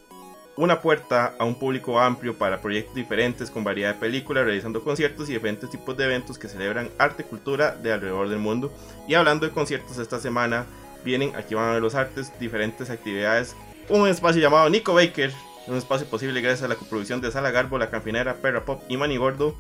una 0.56 0.82
puerta 0.82 1.34
a 1.40 1.46
un 1.46 1.56
público 1.56 2.00
amplio 2.00 2.38
para 2.38 2.62
proyectos 2.62 2.96
diferentes 2.96 3.50
con 3.50 3.64
variedad 3.64 3.94
de 3.94 4.00
películas, 4.00 4.46
realizando 4.46 4.84
conciertos 4.84 5.30
y 5.30 5.34
diferentes 5.34 5.70
tipos 5.70 5.98
de 5.98 6.06
eventos 6.06 6.38
que 6.38 6.48
celebran 6.48 6.92
arte 7.00 7.24
y 7.24 7.26
cultura 7.26 7.76
de 7.76 7.92
alrededor 7.92 8.30
del 8.30 8.40
mundo. 8.40 8.72
Y 9.08 9.16
hablando 9.16 9.46
de 9.46 9.52
conciertos 9.52 9.98
esta 9.98 10.20
semana, 10.20 10.66
vienen, 11.04 11.36
aquí 11.36 11.56
van 11.56 11.70
a 11.70 11.74
ver 11.74 11.82
los 11.82 11.96
artes, 11.96 12.32
diferentes 12.40 12.90
actividades, 12.90 13.56
un 13.90 14.08
espacio 14.08 14.42
llamado 14.42 14.70
Nico 14.70 14.94
Baker, 14.94 15.32
un 15.68 15.78
espacio 15.78 16.06
posible 16.08 16.42
gracias 16.42 16.64
a 16.64 16.68
la 16.68 16.76
coproducción 16.76 17.22
de 17.22 17.32
Sala 17.32 17.52
Garbo, 17.52 17.78
La 17.78 17.90
Campinera, 17.90 18.36
Perra 18.36 18.66
Pop 18.66 18.82
y 18.90 18.98
Manny 18.98 19.18
Gordo. 19.18 19.56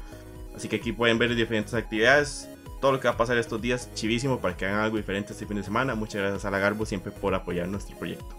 Así 0.55 0.67
que 0.67 0.77
aquí 0.77 0.91
pueden 0.91 1.17
ver 1.17 1.33
diferentes 1.35 1.73
actividades, 1.73 2.47
todo 2.79 2.91
lo 2.91 2.99
que 2.99 3.07
va 3.07 3.13
a 3.15 3.17
pasar 3.17 3.37
estos 3.37 3.61
días, 3.61 3.89
chivísimo 3.95 4.39
para 4.39 4.55
que 4.55 4.65
hagan 4.65 4.81
algo 4.81 4.97
diferente 4.97 5.33
este 5.33 5.45
fin 5.45 5.57
de 5.57 5.63
semana. 5.63 5.95
Muchas 5.95 6.21
gracias 6.21 6.39
a 6.39 6.41
Sala 6.41 6.59
Garbo 6.59 6.85
siempre 6.85 7.11
por 7.11 7.33
apoyar 7.33 7.67
nuestro 7.67 7.97
proyecto. 7.97 8.35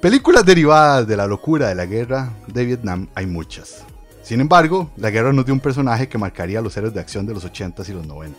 Películas 0.00 0.46
derivadas 0.46 1.06
de 1.06 1.16
la 1.16 1.26
locura 1.26 1.68
de 1.68 1.74
la 1.74 1.84
guerra 1.84 2.32
de 2.46 2.64
Vietnam 2.64 3.08
hay 3.14 3.26
muchas. 3.26 3.84
Sin 4.22 4.40
embargo, 4.40 4.90
la 4.96 5.10
guerra 5.10 5.32
nos 5.32 5.44
dio 5.44 5.52
un 5.52 5.60
personaje 5.60 6.08
que 6.08 6.16
marcaría 6.16 6.60
a 6.60 6.62
los 6.62 6.76
héroes 6.76 6.94
de 6.94 7.00
acción 7.00 7.26
de 7.26 7.34
los 7.34 7.44
80s 7.44 7.88
y 7.88 7.92
los 7.92 8.06
90s. 8.06 8.34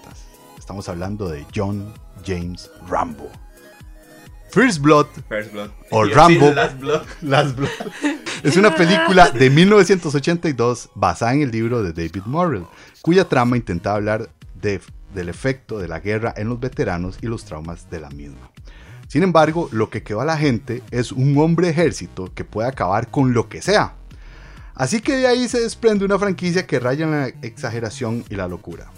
Estamos 0.57 0.87
hablando 0.89 1.27
de 1.27 1.45
John 1.53 1.93
James 2.25 2.71
Rambo. 2.87 3.29
First 4.51 4.79
Blood 4.81 5.07
First 5.29 5.51
Blood. 5.53 5.69
O 5.91 6.03
Rambo. 6.05 6.51
Last 6.51 6.79
Blood. 6.79 7.01
Last 7.21 7.55
Blood. 7.55 7.69
Es 8.43 8.57
una 8.57 8.73
película 8.75 9.29
de 9.29 9.49
1982 9.51 10.89
basada 10.95 11.33
en 11.33 11.43
el 11.43 11.51
libro 11.51 11.83
de 11.83 11.93
David 11.93 12.23
Morrell, 12.25 12.65
cuya 13.03 13.29
trama 13.29 13.55
intentaba 13.55 13.97
hablar 13.97 14.29
de- 14.59 14.81
del 15.13 15.29
efecto 15.29 15.77
de 15.77 15.87
la 15.87 15.99
guerra 15.99 16.33
en 16.35 16.49
los 16.49 16.59
veteranos 16.59 17.17
y 17.21 17.27
los 17.27 17.45
traumas 17.45 17.89
de 17.91 17.99
la 17.99 18.09
misma. 18.09 18.49
Sin 19.07 19.21
embargo, 19.23 19.69
lo 19.71 19.89
que 19.91 20.01
quedó 20.03 20.21
a 20.21 20.25
la 20.25 20.37
gente 20.37 20.81
es 20.89 21.11
un 21.11 21.37
hombre 21.37 21.69
ejército 21.69 22.31
que 22.33 22.43
puede 22.45 22.67
acabar 22.69 23.09
con 23.11 23.33
lo 23.33 23.47
que 23.47 23.61
sea. 23.61 23.93
Así 24.73 25.01
que 25.01 25.17
de 25.17 25.27
ahí 25.27 25.47
se 25.47 25.59
desprende 25.59 26.05
una 26.05 26.17
franquicia 26.17 26.65
que 26.65 26.79
raya 26.79 27.05
en 27.05 27.11
la 27.11 27.27
exageración 27.43 28.23
y 28.29 28.35
la 28.35 28.47
locura. 28.47 28.89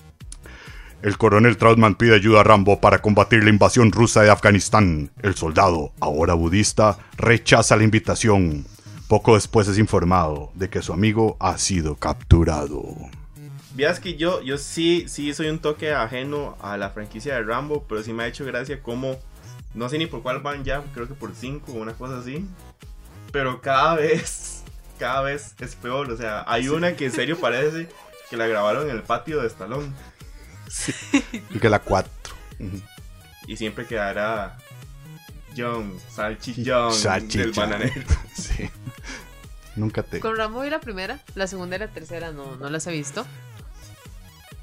El 1.03 1.17
coronel 1.17 1.57
Trautmann 1.57 1.95
pide 1.95 2.15
ayuda 2.15 2.39
a 2.39 2.43
Rambo 2.45 2.79
para 2.79 3.01
combatir 3.01 3.43
la 3.43 3.49
invasión 3.49 3.91
rusa 3.91 4.21
de 4.21 4.29
Afganistán. 4.29 5.11
El 5.21 5.35
soldado, 5.35 5.91
ahora 5.99 6.33
budista, 6.33 6.97
rechaza 7.17 7.75
la 7.75 7.83
invitación. 7.83 8.65
Poco 9.09 9.33
después 9.33 9.67
es 9.67 9.77
informado 9.77 10.51
de 10.53 10.69
que 10.69 10.81
su 10.81 10.93
amigo 10.93 11.35
ha 11.41 11.57
sido 11.57 11.97
capturado. 11.97 12.81
Vieras 13.75 13.99
que 13.99 14.15
yo, 14.15 14.41
yo 14.43 14.57
sí, 14.57 15.03
sí 15.09 15.33
soy 15.33 15.49
un 15.49 15.59
toque 15.59 15.91
ajeno 15.91 16.55
a 16.61 16.77
la 16.77 16.89
franquicia 16.91 17.35
de 17.35 17.43
Rambo, 17.43 17.83
pero 17.89 18.01
sí 18.01 18.13
me 18.13 18.23
ha 18.23 18.27
hecho 18.27 18.45
gracia 18.45 18.81
como, 18.81 19.17
no 19.73 19.89
sé 19.89 19.97
ni 19.97 20.05
por 20.05 20.23
cuál 20.23 20.39
van 20.39 20.63
ya, 20.63 20.83
creo 20.93 21.09
que 21.09 21.15
por 21.15 21.35
5 21.35 21.69
o 21.69 21.75
una 21.75 21.91
cosa 21.95 22.19
así, 22.19 22.47
pero 23.33 23.59
cada 23.59 23.95
vez, 23.97 24.63
cada 24.97 25.23
vez 25.23 25.53
es 25.59 25.75
peor, 25.75 26.09
o 26.11 26.15
sea, 26.15 26.45
hay 26.47 26.69
una 26.69 26.95
que 26.95 27.07
en 27.07 27.11
serio 27.11 27.37
parece 27.37 27.89
que 28.29 28.37
la 28.37 28.47
grabaron 28.47 28.89
en 28.89 28.95
el 28.95 29.03
patio 29.03 29.41
de 29.41 29.47
Y 31.49 31.59
que 31.59 31.69
la 31.69 31.79
4. 31.79 32.11
y 33.47 33.57
siempre 33.57 33.85
quedará 33.85 34.57
John, 35.55 35.93
Salchi 36.09 36.63
John 36.65 36.93
del 37.29 37.51
bananero. 37.51 38.03
Sí. 38.35 38.69
Nunca 39.75 40.03
te. 40.03 40.19
Con 40.19 40.35
Rambo 40.37 40.61
vi 40.61 40.69
la 40.69 40.79
primera, 40.79 41.19
la 41.35 41.47
segunda 41.47 41.75
y 41.75 41.79
la 41.79 41.87
tercera 41.87 42.31
no, 42.31 42.55
no 42.57 42.69
las 42.69 42.85
he 42.87 42.91
visto. 42.91 43.25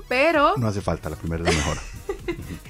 Pero 0.08 0.56
No 0.56 0.66
hace 0.68 0.80
falta, 0.80 1.08
la 1.10 1.16
primera 1.16 1.48
es 1.48 1.54
la 1.54 1.60
mejor. 1.60 1.78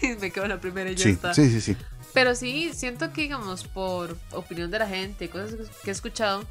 me 0.21 0.31
quedo 0.31 0.45
en 0.45 0.51
la 0.51 0.61
primera 0.61 0.91
y 0.91 0.95
ya 0.95 1.05
Sí, 1.05 1.11
está. 1.11 1.35
sí, 1.35 1.51
sí, 1.51 1.61
sí. 1.61 1.77
Pero 2.13 2.35
sí, 2.35 2.73
siento 2.75 3.13
que, 3.13 3.23
digamos, 3.23 3.65
por 3.65 4.17
opinión 4.33 4.71
de 4.71 4.79
la 4.81 4.87
gente, 4.89 5.31
cosas 5.31 5.55
que 5.83 5.91
he 5.91 5.93
escuchado, 5.93 6.45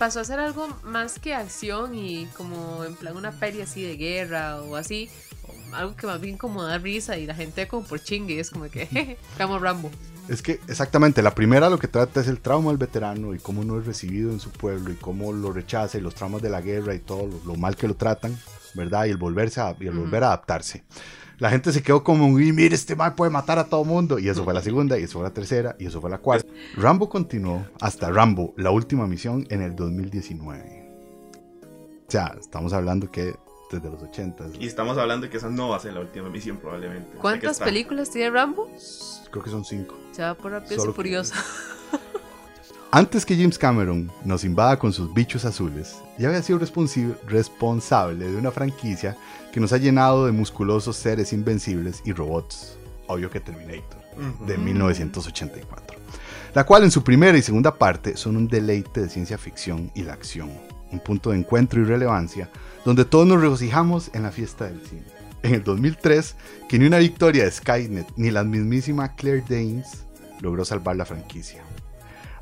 pasó 0.00 0.20
a 0.20 0.24
ser 0.24 0.40
algo 0.40 0.66
más 0.82 1.18
que 1.18 1.34
acción 1.34 1.94
y 1.94 2.24
como 2.34 2.84
en 2.86 2.94
plan 2.96 3.18
una 3.18 3.32
peli 3.32 3.60
así 3.60 3.82
de 3.82 3.98
guerra 3.98 4.62
o 4.62 4.76
así. 4.76 5.10
algo 5.74 5.94
que 5.94 6.06
más 6.06 6.18
bien 6.22 6.38
como 6.38 6.62
da 6.62 6.78
risa 6.78 7.18
y 7.18 7.26
la 7.26 7.34
gente 7.34 7.68
como 7.68 7.86
por 7.86 8.02
chingue, 8.02 8.40
es 8.40 8.48
como 8.48 8.64
que, 8.70 8.86
jeje, 8.90 9.18
como 9.36 9.58
Rambo. 9.58 9.90
Es 10.26 10.40
que 10.40 10.58
exactamente, 10.68 11.20
la 11.20 11.34
primera 11.34 11.68
lo 11.68 11.78
que 11.78 11.86
trata 11.86 12.22
es 12.22 12.28
el 12.28 12.40
trauma 12.40 12.70
del 12.70 12.78
veterano 12.78 13.34
y 13.34 13.38
cómo 13.40 13.62
no 13.62 13.78
es 13.78 13.84
recibido 13.84 14.30
en 14.30 14.40
su 14.40 14.50
pueblo 14.50 14.90
y 14.90 14.94
cómo 14.94 15.34
lo 15.34 15.52
rechaza 15.52 15.98
y 15.98 16.00
los 16.00 16.14
traumas 16.14 16.40
de 16.40 16.48
la 16.48 16.62
guerra 16.62 16.94
y 16.94 17.00
todo 17.00 17.28
lo 17.44 17.56
mal 17.56 17.76
que 17.76 17.86
lo 17.86 17.94
tratan, 17.94 18.38
¿verdad? 18.74 19.06
Y 19.06 19.10
el 19.10 19.16
volverse 19.16 19.60
a, 19.60 19.76
y 19.78 19.86
el 19.86 19.94
volver 19.94 20.24
a 20.24 20.28
adaptarse. 20.28 20.84
La 21.38 21.48
gente 21.48 21.72
se 21.72 21.82
quedó 21.82 22.04
como, 22.04 22.38
y 22.38 22.52
mire, 22.52 22.74
este 22.74 22.94
mal 22.94 23.14
puede 23.14 23.30
matar 23.30 23.58
a 23.58 23.64
todo 23.64 23.84
mundo. 23.84 24.18
Y 24.18 24.28
eso 24.28 24.44
fue 24.44 24.52
la 24.52 24.60
segunda, 24.60 24.98
y 24.98 25.04
eso 25.04 25.18
fue 25.18 25.22
la 25.22 25.32
tercera, 25.32 25.74
y 25.78 25.86
eso 25.86 26.00
fue 26.00 26.10
la 26.10 26.18
cuarta. 26.18 26.52
Rambo 26.76 27.08
continuó 27.08 27.66
hasta 27.80 28.10
Rambo, 28.10 28.52
la 28.56 28.70
última 28.70 29.06
misión, 29.06 29.46
en 29.48 29.62
el 29.62 29.74
2019. 29.74 30.90
O 32.06 32.10
sea, 32.10 32.36
estamos 32.38 32.72
hablando 32.74 33.10
que 33.10 33.36
desde 33.70 33.88
los 33.88 34.02
80. 34.02 34.50
Y 34.58 34.66
estamos 34.66 34.98
hablando 34.98 35.30
que 35.30 35.36
esa 35.36 35.48
no 35.48 35.68
va 35.68 35.76
a 35.76 35.80
ser 35.80 35.94
la 35.94 36.00
última 36.00 36.28
misión 36.28 36.58
probablemente. 36.58 37.16
¿Cuántas 37.18 37.58
películas 37.60 38.10
tiene 38.10 38.30
Rambo? 38.30 38.68
Creo 39.30 39.42
que 39.42 39.50
son 39.50 39.64
cinco. 39.64 39.96
Se 40.12 40.22
va 40.22 40.34
por 40.34 40.52
rápido 40.52 40.90
y 40.90 40.92
furioso. 40.92 41.34
Antes 42.92 43.24
que 43.24 43.36
James 43.36 43.56
Cameron 43.56 44.10
nos 44.24 44.42
invada 44.42 44.76
con 44.76 44.92
sus 44.92 45.14
bichos 45.14 45.44
azules, 45.44 45.98
ya 46.18 46.26
había 46.26 46.42
sido 46.42 46.58
responsable 46.58 48.24
de 48.28 48.36
una 48.36 48.50
franquicia 48.50 49.16
que 49.52 49.60
nos 49.60 49.72
ha 49.72 49.76
llenado 49.76 50.26
de 50.26 50.32
musculosos 50.32 50.96
seres 50.96 51.32
invencibles 51.32 52.02
y 52.04 52.12
robots, 52.12 52.76
obvio 53.06 53.30
que 53.30 53.38
Terminator, 53.38 54.00
de 54.44 54.58
1984, 54.58 55.98
la 56.52 56.66
cual 56.66 56.82
en 56.82 56.90
su 56.90 57.04
primera 57.04 57.38
y 57.38 57.42
segunda 57.42 57.78
parte 57.78 58.16
son 58.16 58.36
un 58.36 58.48
deleite 58.48 59.02
de 59.02 59.08
ciencia 59.08 59.38
ficción 59.38 59.92
y 59.94 60.02
la 60.02 60.14
acción, 60.14 60.50
un 60.90 60.98
punto 60.98 61.30
de 61.30 61.38
encuentro 61.38 61.80
y 61.80 61.84
relevancia 61.84 62.50
donde 62.84 63.04
todos 63.04 63.24
nos 63.24 63.40
regocijamos 63.40 64.10
en 64.14 64.24
la 64.24 64.32
fiesta 64.32 64.64
del 64.64 64.84
cine. 64.84 65.04
En 65.44 65.54
el 65.54 65.62
2003, 65.62 66.34
que 66.68 66.80
ni 66.80 66.86
una 66.86 66.98
victoria 66.98 67.44
de 67.44 67.52
Skynet 67.52 68.08
ni 68.16 68.32
la 68.32 68.42
mismísima 68.42 69.14
Claire 69.14 69.44
Danes 69.48 70.06
logró 70.40 70.64
salvar 70.64 70.96
la 70.96 71.04
franquicia. 71.04 71.62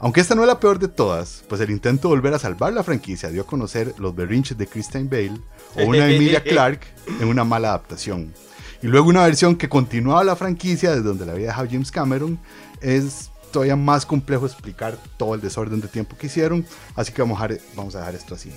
Aunque 0.01 0.21
esta 0.21 0.35
no 0.35 0.43
es 0.43 0.49
la 0.49 0.61
peor 0.61 0.79
de 0.79 0.87
todas, 0.87 1.45
pues 1.49 1.61
el 1.61 1.71
intento 1.71 2.09
de 2.09 2.15
volver 2.15 2.33
a 2.33 2.39
salvar 2.39 2.73
la 2.73 2.85
franquicia 2.85 3.31
dio 3.31 3.43
a 3.43 3.47
conocer 3.47 3.95
los 3.99 4.15
berrinches 4.15 4.57
de 4.57 4.67
Christine 4.67 5.09
Bale 5.11 5.41
o 5.77 5.89
una 5.89 6.09
Emilia 6.11 6.43
Clarke 6.43 6.87
en 7.21 7.27
una 7.27 7.43
mala 7.43 7.71
adaptación. 7.71 8.33
Y 8.81 8.87
luego 8.87 9.09
una 9.09 9.25
versión 9.25 9.57
que 9.57 9.69
continuaba 9.69 10.23
la 10.23 10.37
franquicia 10.37 10.91
desde 10.91 11.03
donde 11.03 11.27
la 11.27 11.33
había 11.33 11.49
dejado 11.49 11.67
James 11.69 11.91
Cameron. 11.91 12.39
Es 12.81 13.33
todavía 13.51 13.75
más 13.75 14.07
complejo 14.07 14.47
explicar 14.47 14.97
todo 15.17 15.35
el 15.35 15.41
desorden 15.41 15.81
de 15.81 15.89
tiempo 15.89 16.17
que 16.17 16.27
hicieron, 16.27 16.65
así 16.95 17.13
que 17.13 17.23
vamos 17.23 17.41
a 17.41 17.49
dejar, 17.49 17.67
vamos 17.75 17.95
a 17.97 18.01
dejar 18.01 18.15
esto 18.15 18.35
así. 18.35 18.53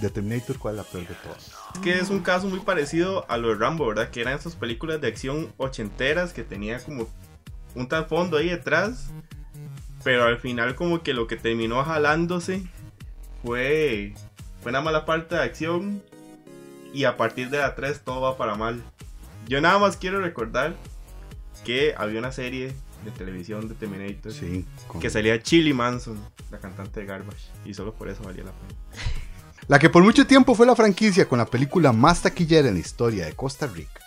De 0.00 0.10
Terminator, 0.10 0.58
¿cuál 0.58 0.74
es 0.74 0.84
la 0.84 0.84
peor 0.84 1.08
de 1.08 1.14
todas? 1.14 1.50
Es 1.74 1.80
que 1.80 1.98
es 1.98 2.10
un 2.10 2.20
caso 2.20 2.48
muy 2.48 2.60
parecido 2.60 3.28
a 3.30 3.38
lo 3.38 3.48
de 3.48 3.54
Rambo, 3.54 3.86
¿verdad? 3.86 4.10
Que 4.10 4.20
eran 4.20 4.34
esas 4.34 4.54
películas 4.54 5.00
de 5.00 5.08
acción 5.08 5.52
ochenteras 5.56 6.32
que 6.32 6.44
tenía 6.44 6.78
como 6.80 7.08
un 7.74 7.88
trasfondo 7.88 8.36
ahí 8.36 8.50
detrás. 8.50 9.06
Pero 10.06 10.22
al 10.22 10.38
final 10.38 10.76
como 10.76 11.02
que 11.02 11.12
lo 11.14 11.26
que 11.26 11.34
terminó 11.34 11.82
jalándose 11.82 12.62
fue, 13.42 14.14
fue 14.62 14.70
una 14.70 14.80
mala 14.80 15.04
parte 15.04 15.34
de 15.34 15.42
acción. 15.42 16.00
Y 16.94 17.02
a 17.06 17.16
partir 17.16 17.50
de 17.50 17.58
la 17.58 17.74
3 17.74 18.02
todo 18.04 18.20
va 18.20 18.36
para 18.36 18.54
mal. 18.54 18.84
Yo 19.48 19.60
nada 19.60 19.80
más 19.80 19.96
quiero 19.96 20.20
recordar 20.20 20.76
que 21.64 21.92
había 21.98 22.20
una 22.20 22.30
serie 22.30 22.72
de 23.04 23.10
televisión 23.10 23.68
de 23.68 23.74
Terminator 23.74 24.32
Sí, 24.32 24.64
con- 24.86 25.00
que 25.00 25.10
salía 25.10 25.42
Chili 25.42 25.72
Manson, 25.72 26.16
la 26.52 26.58
cantante 26.60 27.00
de 27.00 27.06
Garbage. 27.06 27.48
Y 27.64 27.74
solo 27.74 27.92
por 27.92 28.08
eso 28.08 28.22
valía 28.22 28.44
la 28.44 28.52
pena. 28.52 28.74
La 29.66 29.80
que 29.80 29.90
por 29.90 30.04
mucho 30.04 30.24
tiempo 30.28 30.54
fue 30.54 30.66
la 30.66 30.76
franquicia 30.76 31.28
con 31.28 31.38
la 31.40 31.46
película 31.46 31.90
más 31.90 32.22
taquillera 32.22 32.68
en 32.68 32.74
la 32.74 32.80
historia 32.80 33.26
de 33.26 33.32
Costa 33.32 33.66
Rica, 33.66 34.00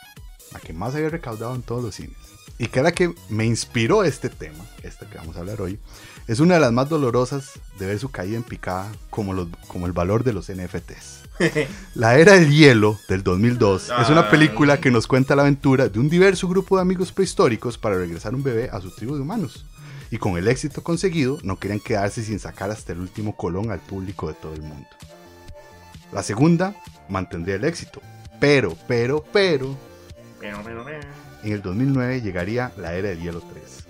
la 0.53 0.61
que 0.61 0.71
más 0.71 0.95
había 0.95 1.09
recaudado 1.09 1.53
en 1.53 1.61
todos 1.63 1.83
los 1.83 1.95
cines, 1.95 2.15
y 2.59 2.67
que 2.67 2.79
era 2.81 2.91
que 2.91 3.15
me 3.29 3.45
inspiró 3.45 4.03
este 4.03 4.29
tema, 4.29 4.65
este 4.83 5.07
que 5.07 5.17
vamos 5.17 5.37
a 5.37 5.39
hablar 5.39 5.61
hoy, 5.61 5.79
es 6.27 6.41
una 6.41 6.55
de 6.55 6.59
las 6.59 6.73
más 6.73 6.89
dolorosas 6.89 7.53
de 7.79 7.87
ver 7.87 7.97
su 7.97 8.11
caída 8.11 8.35
en 8.35 8.43
picada 8.43 8.91
como, 9.09 9.33
los, 9.33 9.47
como 9.67 9.87
el 9.87 9.93
valor 9.93 10.25
de 10.25 10.33
los 10.33 10.51
NFTs. 10.51 11.23
La 11.95 12.19
Era 12.19 12.33
del 12.33 12.51
Hielo 12.51 12.99
del 13.07 13.23
2002 13.23 13.91
es 14.01 14.09
una 14.09 14.29
película 14.29 14.81
que 14.81 14.91
nos 14.91 15.07
cuenta 15.07 15.37
la 15.37 15.43
aventura 15.43 15.87
de 15.87 15.97
un 15.97 16.09
diverso 16.09 16.49
grupo 16.49 16.75
de 16.75 16.81
amigos 16.81 17.13
prehistóricos 17.13 17.77
para 17.77 17.97
regresar 17.97 18.35
un 18.35 18.43
bebé 18.43 18.69
a 18.69 18.81
su 18.81 18.91
tribu 18.91 19.15
de 19.15 19.21
humanos. 19.21 19.65
Y 20.11 20.17
con 20.17 20.37
el 20.37 20.49
éxito 20.49 20.83
conseguido, 20.83 21.37
no 21.43 21.57
querían 21.57 21.79
quedarse 21.79 22.23
sin 22.23 22.39
sacar 22.39 22.71
hasta 22.71 22.91
el 22.91 22.99
último 22.99 23.37
colón 23.37 23.71
al 23.71 23.79
público 23.79 24.27
de 24.27 24.33
todo 24.33 24.53
el 24.53 24.63
mundo. 24.63 24.87
La 26.11 26.23
segunda 26.23 26.75
mantendría 27.07 27.55
el 27.55 27.63
éxito, 27.63 28.01
pero, 28.39 28.75
pero, 28.87 29.23
pero, 29.31 29.77
Pero, 30.41 30.61
pero, 30.63 30.83
pero. 30.83 31.28
En 31.43 31.53
el 31.53 31.61
2009 31.61 32.21
llegaría 32.21 32.71
la 32.77 32.93
Era 32.95 33.09
del 33.09 33.21
Hielo 33.21 33.41
3. 33.41 33.85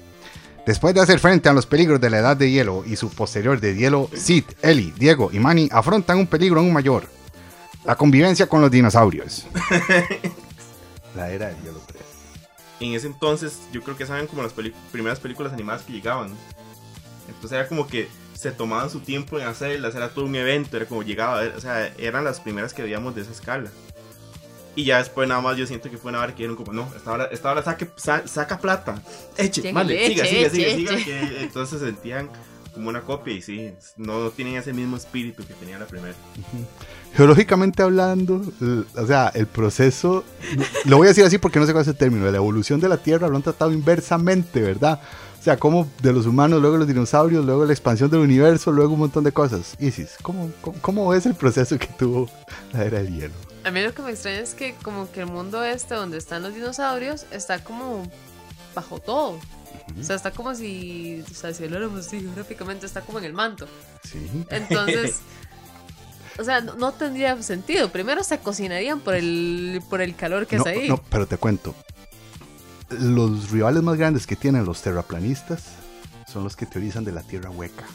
Después 0.65 0.93
de 0.93 1.01
hacer 1.01 1.19
frente 1.19 1.49
a 1.49 1.53
los 1.53 1.65
peligros 1.65 1.99
de 1.99 2.09
la 2.09 2.19
Edad 2.19 2.37
de 2.37 2.51
Hielo 2.51 2.83
y 2.85 2.95
su 2.95 3.09
posterior 3.09 3.59
de 3.59 3.75
hielo, 3.75 4.09
Sid, 4.13 4.43
Ellie, 4.61 4.93
Diego 4.95 5.31
y 5.33 5.39
Manny 5.39 5.67
afrontan 5.71 6.19
un 6.19 6.27
peligro 6.27 6.59
aún 6.59 6.71
mayor. 6.71 7.07
La 7.85 7.95
convivencia 7.95 8.47
con 8.47 8.61
los 8.61 8.69
dinosaurios. 8.69 9.47
la 11.15 11.31
Era 11.31 11.47
del 11.47 11.57
Hielo 11.63 11.81
3. 11.87 12.01
en 12.81 12.93
ese 12.93 13.07
entonces 13.07 13.59
yo 13.71 13.81
creo 13.81 13.97
que 13.97 14.05
saben 14.05 14.27
como 14.27 14.43
las 14.43 14.53
primeras 14.91 15.19
películas 15.19 15.53
animadas 15.53 15.81
que 15.81 15.93
llegaban. 15.93 16.31
Entonces 17.27 17.53
era 17.53 17.67
como 17.67 17.87
que 17.87 18.07
se 18.33 18.51
tomaban 18.51 18.89
su 18.89 18.99
tiempo 18.99 19.39
en 19.39 19.47
hacerlas, 19.47 19.95
era 19.95 20.09
todo 20.09 20.25
un 20.25 20.35
evento, 20.35 20.77
era 20.77 20.85
como 20.85 21.03
llegaba, 21.03 21.41
o 21.57 21.59
sea, 21.59 21.87
eran 21.97 22.23
las 22.23 22.39
primeras 22.39 22.73
que 22.73 22.83
veíamos 22.83 23.15
de 23.15 23.21
esa 23.21 23.31
escala. 23.31 23.69
Y 24.75 24.85
ya 24.85 24.99
después 24.99 25.27
nada 25.27 25.41
más 25.41 25.57
yo 25.57 25.65
siento 25.67 25.89
que 25.89 25.97
fue 25.97 26.09
una 26.09 26.19
hora 26.19 26.27
que 26.33 26.43
dijeron 26.43 26.55
como, 26.55 26.71
no, 26.73 26.87
esta 26.95 27.11
hora, 27.11 27.25
esta 27.31 27.51
hora 27.51 27.63
saque, 27.63 27.89
sa- 27.95 28.27
saca 28.27 28.59
plata. 28.59 29.01
Eche, 29.37 29.73
vale, 29.73 30.07
siga, 30.07 30.25
siga, 30.25 30.49
siga, 30.49 30.75
siga, 30.75 30.97
que 31.05 31.41
entonces 31.43 31.79
se 31.79 31.85
sentían 31.85 32.29
como 32.73 32.87
una 32.89 33.01
copia 33.01 33.33
y 33.33 33.41
sí, 33.41 33.71
no, 33.97 34.19
no 34.23 34.29
tenían 34.29 34.57
ese 34.61 34.71
mismo 34.71 34.95
espíritu 34.95 35.43
que 35.45 35.53
tenía 35.55 35.79
la 35.79 35.85
primera. 35.85 36.13
Geológicamente 37.15 37.81
hablando, 37.81 38.41
o 38.95 39.05
sea, 39.07 39.31
el 39.33 39.47
proceso, 39.47 40.23
lo 40.85 40.97
voy 40.97 41.07
a 41.07 41.09
decir 41.09 41.25
así 41.25 41.39
porque 41.39 41.59
no 41.59 41.65
sé 41.65 41.71
cuál 41.73 41.81
es 41.81 41.87
el 41.87 41.95
término, 41.97 42.25
de 42.25 42.31
la 42.31 42.37
evolución 42.37 42.79
de 42.79 42.87
la 42.87 42.97
Tierra 42.97 43.27
lo 43.27 43.35
han 43.35 43.41
tratado 43.41 43.71
inversamente, 43.71 44.61
¿verdad? 44.61 45.01
O 45.39 45.43
sea, 45.43 45.57
como 45.57 45.89
de 46.03 46.13
los 46.13 46.25
humanos, 46.27 46.61
luego 46.61 46.77
los 46.77 46.87
dinosaurios, 46.87 47.43
luego 47.43 47.65
la 47.65 47.73
expansión 47.73 48.09
del 48.11 48.19
universo, 48.19 48.71
luego 48.71 48.93
un 48.93 48.99
montón 48.99 49.23
de 49.23 49.31
cosas. 49.31 49.75
Isis, 49.79 50.11
¿cómo, 50.21 50.51
cómo, 50.61 50.77
cómo 50.81 51.09
ves 51.09 51.25
el 51.25 51.33
proceso 51.33 51.77
que 51.79 51.87
tuvo 51.87 52.29
la 52.73 52.83
era 52.85 52.99
del 52.99 53.13
hielo? 53.15 53.33
A 53.63 53.71
mí 53.71 53.81
lo 53.81 53.93
que 53.93 54.01
me 54.01 54.11
extraña 54.11 54.39
es 54.39 54.53
que 54.53 54.73
como 54.75 55.11
que 55.11 55.21
el 55.21 55.25
mundo 55.27 55.63
este 55.63 55.95
donde 55.95 56.17
están 56.17 56.43
los 56.43 56.53
dinosaurios 56.53 57.25
está 57.31 57.63
como 57.63 58.09
bajo 58.73 58.99
todo. 58.99 59.39
O 59.99 60.03
sea, 60.03 60.15
está 60.15 60.31
como 60.31 60.53
si, 60.55 61.23
o 61.29 61.33
sea, 61.33 61.53
si 61.53 61.63
habláramos 61.63 62.05
así, 62.05 62.21
gráficamente 62.35 62.85
está 62.85 63.01
como 63.01 63.19
en 63.19 63.25
el 63.25 63.33
manto. 63.33 63.67
Sí. 64.03 64.19
Entonces, 64.49 65.17
o 66.37 66.43
sea, 66.43 66.61
no, 66.61 66.75
no 66.75 66.93
tendría 66.93 67.41
sentido. 67.43 67.91
Primero 67.91 68.23
se 68.23 68.39
cocinarían 68.39 69.01
por 69.01 69.15
el, 69.15 69.81
por 69.89 70.01
el 70.01 70.15
calor 70.15 70.47
que 70.47 70.57
No, 70.57 70.63
es 70.63 70.67
ahí. 70.67 70.87
no, 70.87 70.97
pero 71.09 71.27
te 71.27 71.37
cuento. 71.37 71.75
Los 72.89 73.51
rivales 73.51 73.83
más 73.83 73.97
grandes 73.97 74.25
que 74.25 74.35
tienen 74.35 74.65
los 74.65 74.81
terraplanistas 74.81 75.63
son 76.31 76.43
los 76.43 76.55
que 76.55 76.65
teorizan 76.65 77.03
de 77.03 77.11
la 77.11 77.23
Tierra 77.23 77.49
hueca. 77.49 77.85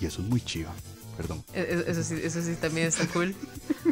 Y 0.00 0.06
eso 0.06 0.22
es 0.22 0.28
muy 0.28 0.40
chiva. 0.40 0.72
Perdón. 1.20 1.44
E- 1.52 1.60
e- 1.86 1.90
Eso 1.90 2.02
sí, 2.02 2.18
eso 2.22 2.40
sí 2.42 2.54
también 2.54 2.86
está 2.86 3.06
cool. 3.08 3.34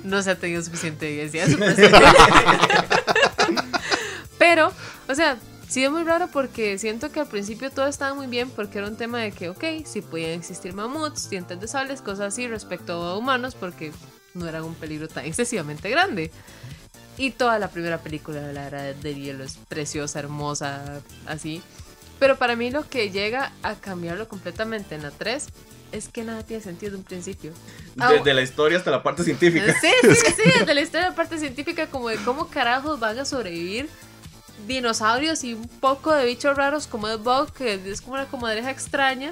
No 0.02 0.22
se 0.22 0.30
ha 0.30 0.38
tenido 0.38 0.62
suficiente 0.62 1.22
evidencia. 1.22 1.46
de 1.46 1.90
pero 4.38 4.72
o 5.08 5.14
sea, 5.14 5.36
sí 5.68 5.84
es 5.84 5.90
muy 5.90 6.04
raro 6.04 6.28
porque 6.32 6.78
siento 6.78 7.12
que 7.12 7.20
al 7.20 7.26
principio 7.28 7.70
todo 7.70 7.86
estaba 7.86 8.14
muy 8.14 8.28
bien 8.28 8.48
porque 8.48 8.78
era 8.78 8.88
un 8.88 8.96
tema 8.96 9.18
de 9.18 9.32
que, 9.32 9.50
ok, 9.50 9.62
sí 9.84 10.00
podían 10.00 10.30
existir 10.30 10.72
mamuts, 10.72 11.28
dientes 11.28 11.60
de 11.60 11.68
sables, 11.68 12.00
cosas 12.00 12.32
así 12.32 12.48
respecto 12.48 12.94
a 12.94 13.18
humanos 13.18 13.54
porque 13.54 13.92
no 14.32 14.48
eran 14.48 14.62
un 14.64 14.74
peligro 14.74 15.06
tan 15.08 15.26
excesivamente 15.26 15.90
grande. 15.90 16.30
Y 17.18 17.32
toda 17.32 17.58
la 17.58 17.68
primera 17.68 17.98
película 17.98 18.40
de 18.40 18.54
la 18.54 18.66
era 18.68 18.82
del 18.94 19.16
hielo 19.22 19.44
es 19.44 19.58
preciosa, 19.68 20.18
hermosa, 20.20 21.02
así. 21.26 21.60
Pero 22.18 22.38
para 22.38 22.56
mí 22.56 22.70
lo 22.70 22.88
que 22.88 23.10
llega 23.10 23.52
a 23.62 23.74
cambiarlo 23.74 24.28
completamente 24.28 24.94
en 24.94 25.02
la 25.02 25.10
3 25.10 25.46
es 25.92 26.08
que 26.08 26.24
nada 26.24 26.42
tiene 26.42 26.62
sentido 26.62 26.92
de 26.92 26.98
un 26.98 27.04
principio. 27.04 27.52
Ah, 27.98 28.12
Desde 28.12 28.34
la 28.34 28.42
historia 28.42 28.78
hasta 28.78 28.90
la 28.90 29.02
parte 29.02 29.24
científica. 29.24 29.74
Sí, 29.80 29.88
sí, 30.02 30.32
sí, 30.36 30.50
desde 30.58 30.74
la 30.74 30.80
historia 30.80 31.10
de 31.10 31.16
parte 31.16 31.38
científica, 31.38 31.86
como 31.86 32.08
de 32.08 32.16
cómo 32.16 32.48
carajos 32.48 33.00
van 33.00 33.18
a 33.18 33.24
sobrevivir 33.24 33.88
dinosaurios 34.66 35.44
y 35.44 35.54
un 35.54 35.68
poco 35.68 36.12
de 36.12 36.26
bichos 36.26 36.56
raros 36.56 36.86
como 36.86 37.08
el 37.08 37.18
bug, 37.18 37.52
que 37.52 37.80
es 37.86 38.00
como 38.00 38.14
una 38.14 38.26
comadreja 38.26 38.70
extraña, 38.70 39.30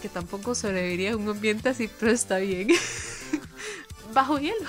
que 0.00 0.08
tampoco 0.08 0.54
sobreviviría 0.54 1.10
en 1.10 1.16
un 1.16 1.28
ambiente 1.28 1.68
así, 1.68 1.90
pero 1.98 2.12
está 2.12 2.38
bien. 2.38 2.68
Bajo 4.14 4.38
hielo. 4.38 4.68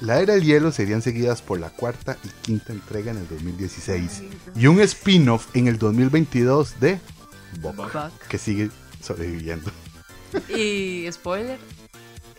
La 0.00 0.20
era 0.20 0.34
del 0.34 0.44
hielo 0.44 0.72
serían 0.72 1.00
seguidas 1.00 1.40
por 1.40 1.58
la 1.58 1.70
cuarta 1.70 2.18
y 2.22 2.28
quinta 2.42 2.72
entrega 2.72 3.12
en 3.12 3.18
el 3.18 3.28
2016 3.28 4.22
y 4.54 4.66
un 4.66 4.80
spin-off 4.80 5.48
en 5.54 5.68
el 5.68 5.78
2022 5.78 6.80
de 6.80 7.00
Buck. 7.60 7.76
Buck. 7.76 8.12
que 8.28 8.36
sigue 8.36 8.70
sobreviviendo. 9.00 9.70
Y 10.48 11.06
spoiler, 11.10 11.58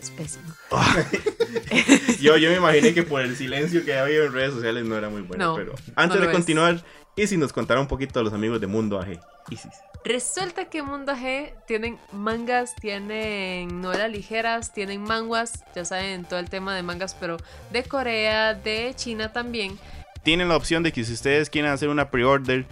es 0.00 0.10
pésimo. 0.10 0.54
Yo, 2.20 2.36
yo 2.36 2.50
me 2.50 2.56
imaginé 2.56 2.94
que 2.94 3.02
por 3.04 3.22
el 3.22 3.36
silencio 3.36 3.84
que 3.84 3.94
había 3.94 4.24
en 4.24 4.32
redes 4.32 4.54
sociales 4.54 4.84
no 4.84 4.96
era 4.96 5.08
muy 5.08 5.22
bueno. 5.22 5.50
No, 5.50 5.56
pero 5.56 5.74
antes 5.94 6.20
no 6.20 6.26
de 6.26 6.32
continuar, 6.32 6.82
y 7.16 7.26
si 7.26 7.36
nos 7.36 7.52
contara 7.52 7.80
un 7.80 7.86
poquito 7.86 8.20
a 8.20 8.22
los 8.22 8.32
amigos 8.32 8.60
de 8.60 8.66
Mundo 8.66 9.00
AG. 9.00 9.20
Isis. 9.50 9.72
Resulta 10.04 10.66
que 10.66 10.82
Mundo 10.82 11.14
G 11.14 11.52
tienen 11.66 11.98
mangas, 12.12 12.74
tienen 12.76 13.80
novelas 13.80 14.10
ligeras, 14.10 14.72
tienen 14.72 15.02
manguas, 15.02 15.64
ya 15.74 15.84
saben, 15.84 16.24
todo 16.24 16.38
el 16.38 16.48
tema 16.48 16.74
de 16.74 16.82
mangas, 16.82 17.14
pero 17.14 17.36
de 17.72 17.82
Corea, 17.82 18.54
de 18.54 18.92
China 18.94 19.32
también. 19.32 19.78
Tienen 20.22 20.48
la 20.48 20.56
opción 20.56 20.82
de 20.82 20.92
que 20.92 21.04
si 21.04 21.12
ustedes 21.12 21.50
quieren 21.50 21.70
hacer 21.70 21.88
una 21.88 22.10
pre-order 22.10 22.66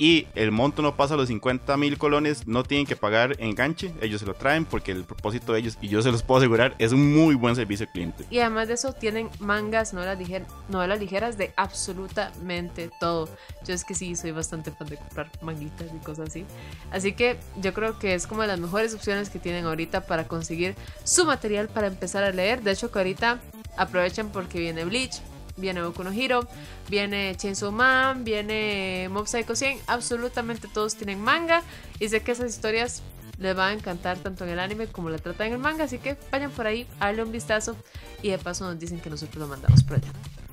y 0.00 0.26
el 0.34 0.50
monto 0.50 0.80
no 0.80 0.96
pasa 0.96 1.14
los 1.14 1.28
50 1.28 1.76
mil 1.76 1.98
colones, 1.98 2.46
no 2.46 2.64
tienen 2.64 2.86
que 2.86 2.96
pagar 2.96 3.36
enganche. 3.38 3.92
Ellos 4.00 4.20
se 4.20 4.26
lo 4.26 4.32
traen 4.32 4.64
porque 4.64 4.92
el 4.92 5.04
propósito 5.04 5.52
de 5.52 5.58
ellos, 5.60 5.76
y 5.82 5.88
yo 5.88 6.00
se 6.00 6.10
los 6.10 6.22
puedo 6.22 6.38
asegurar, 6.38 6.74
es 6.78 6.92
un 6.92 7.14
muy 7.14 7.34
buen 7.34 7.54
servicio 7.54 7.84
al 7.84 7.92
cliente. 7.92 8.24
Y 8.30 8.38
además 8.38 8.68
de 8.68 8.74
eso, 8.74 8.94
tienen 8.94 9.28
mangas, 9.40 9.92
novelas, 9.92 10.18
liger- 10.18 10.46
novelas 10.70 10.98
ligeras 11.00 11.36
de 11.36 11.52
absolutamente 11.54 12.90
todo. 12.98 13.28
Yo 13.66 13.74
es 13.74 13.84
que 13.84 13.94
sí, 13.94 14.16
soy 14.16 14.30
bastante 14.30 14.70
fan 14.70 14.88
de 14.88 14.96
comprar 14.96 15.30
manguitas 15.42 15.88
y 15.94 15.98
cosas 16.02 16.28
así. 16.30 16.46
Así 16.90 17.12
que 17.12 17.36
yo 17.60 17.74
creo 17.74 17.98
que 17.98 18.14
es 18.14 18.26
como 18.26 18.40
de 18.40 18.48
las 18.48 18.58
mejores 18.58 18.94
opciones 18.94 19.28
que 19.28 19.38
tienen 19.38 19.66
ahorita 19.66 20.06
para 20.06 20.26
conseguir 20.26 20.76
su 21.04 21.26
material 21.26 21.68
para 21.68 21.88
empezar 21.88 22.24
a 22.24 22.30
leer. 22.30 22.62
De 22.62 22.70
hecho, 22.72 22.90
que 22.90 22.98
ahorita 23.00 23.38
aprovechen 23.76 24.30
porque 24.30 24.58
viene 24.60 24.86
Bleach, 24.86 25.20
viene 25.60 25.82
Boku 25.82 26.02
no 26.04 26.10
Hero, 26.12 26.46
viene 26.88 27.34
Chainsaw 27.36 27.70
Man, 27.72 28.24
viene 28.24 29.08
Mob 29.10 29.26
Psycho 29.26 29.54
100. 29.54 29.78
Absolutamente 29.86 30.68
todos 30.72 30.96
tienen 30.96 31.20
manga. 31.20 31.62
Y 31.98 32.08
sé 32.08 32.20
que 32.22 32.32
esas 32.32 32.50
historias 32.50 33.02
les 33.38 33.56
va 33.56 33.68
a 33.68 33.72
encantar 33.72 34.18
tanto 34.18 34.44
en 34.44 34.50
el 34.50 34.58
anime 34.60 34.86
como 34.86 35.08
la 35.10 35.18
tratan 35.18 35.48
en 35.48 35.52
el 35.54 35.58
manga. 35.58 35.84
Así 35.84 35.98
que 35.98 36.16
vayan 36.32 36.50
por 36.50 36.66
ahí, 36.66 36.86
darle 36.98 37.22
un 37.22 37.32
vistazo. 37.32 37.76
Y 38.22 38.30
de 38.30 38.38
paso 38.38 38.64
nos 38.64 38.78
dicen 38.78 39.00
que 39.00 39.10
nosotros 39.10 39.36
lo 39.36 39.46
mandamos 39.46 39.82
por 39.84 39.96
allá. 39.96 40.08